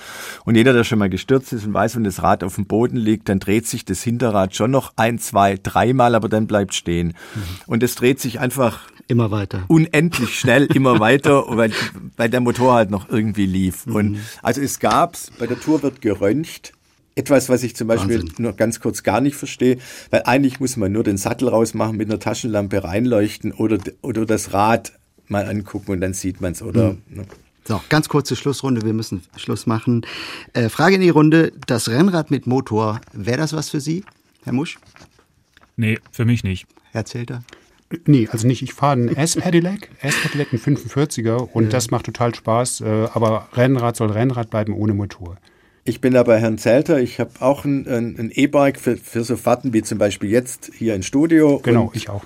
[0.43, 2.97] Und jeder, der schon mal gestürzt ist und weiß, wenn das Rad auf dem Boden
[2.97, 7.09] liegt, dann dreht sich das Hinterrad schon noch ein, zwei, dreimal, aber dann bleibt stehen.
[7.09, 7.41] Mhm.
[7.67, 9.65] Und es dreht sich einfach Immer weiter.
[9.67, 11.73] Unendlich schnell, immer weiter, weil,
[12.15, 13.85] weil der Motor halt noch irgendwie lief.
[13.85, 13.95] Mhm.
[13.95, 16.71] Und also es gab's, bei der Tour wird geröntgt,
[17.15, 18.35] etwas, was ich zum Beispiel Wahnsinn.
[18.37, 19.77] nur ganz kurz gar nicht verstehe,
[20.09, 24.53] weil eigentlich muss man nur den Sattel rausmachen, mit einer Taschenlampe reinleuchten oder, oder das
[24.53, 24.93] Rad
[25.27, 26.93] mal angucken und dann sieht man es, oder?
[26.93, 27.01] Mhm.
[27.09, 27.25] Ne?
[27.65, 30.05] So, ganz kurze Schlussrunde, wir müssen Schluss machen.
[30.53, 34.03] Äh, Frage in die Runde, das Rennrad mit Motor, wäre das was für Sie,
[34.43, 34.79] Herr Musch?
[35.77, 36.65] Nee, für mich nicht.
[36.91, 37.43] Herr Zelter?
[38.05, 38.61] Nee, also nicht.
[38.61, 41.69] Ich fahre einen S-Pedelec, S-Pedelec, einen 45er und ja.
[41.69, 42.81] das macht total Spaß.
[42.81, 45.37] Äh, aber Rennrad soll Rennrad bleiben ohne Motor.
[45.83, 46.99] Ich bin da bei Herrn Zelter.
[46.99, 50.93] Ich habe auch ein, ein E-Bike für, für so Fahrten wie zum Beispiel jetzt hier
[50.93, 51.59] im Studio.
[51.63, 52.23] Genau, und, ich auch.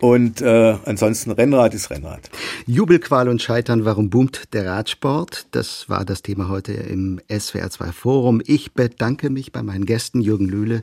[0.00, 2.28] Und äh, ansonsten Rennrad ist Rennrad.
[2.66, 5.46] Jubelqual und Scheitern, warum boomt der Radsport?
[5.52, 8.42] Das war das Thema heute im SWR2 Forum.
[8.44, 10.82] Ich bedanke mich bei meinen Gästen Jürgen Lühle,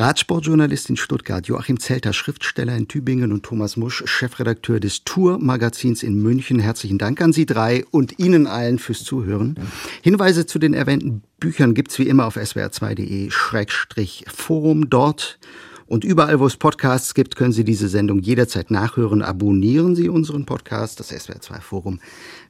[0.00, 6.22] Radsportjournalist in Stuttgart, Joachim Zelter, Schriftsteller in Tübingen und Thomas Musch, Chefredakteur des Tour-Magazins in
[6.22, 6.60] München.
[6.60, 9.56] Herzlichen Dank an Sie drei und Ihnen allen fürs Zuhören.
[10.00, 14.88] Hinweise zu den erwähnten Büchern gibt's wie immer auf swr2.de-forum.
[14.88, 15.40] Dort
[15.86, 19.22] und überall, wo es Podcasts gibt, können Sie diese Sendung jederzeit nachhören.
[19.22, 21.98] Abonnieren Sie unseren Podcast, das SWR2 Forum.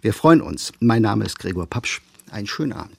[0.02, 0.74] Wir freuen uns.
[0.80, 2.02] Mein Name ist Gregor Papsch.
[2.30, 2.92] Einen schönen Abend.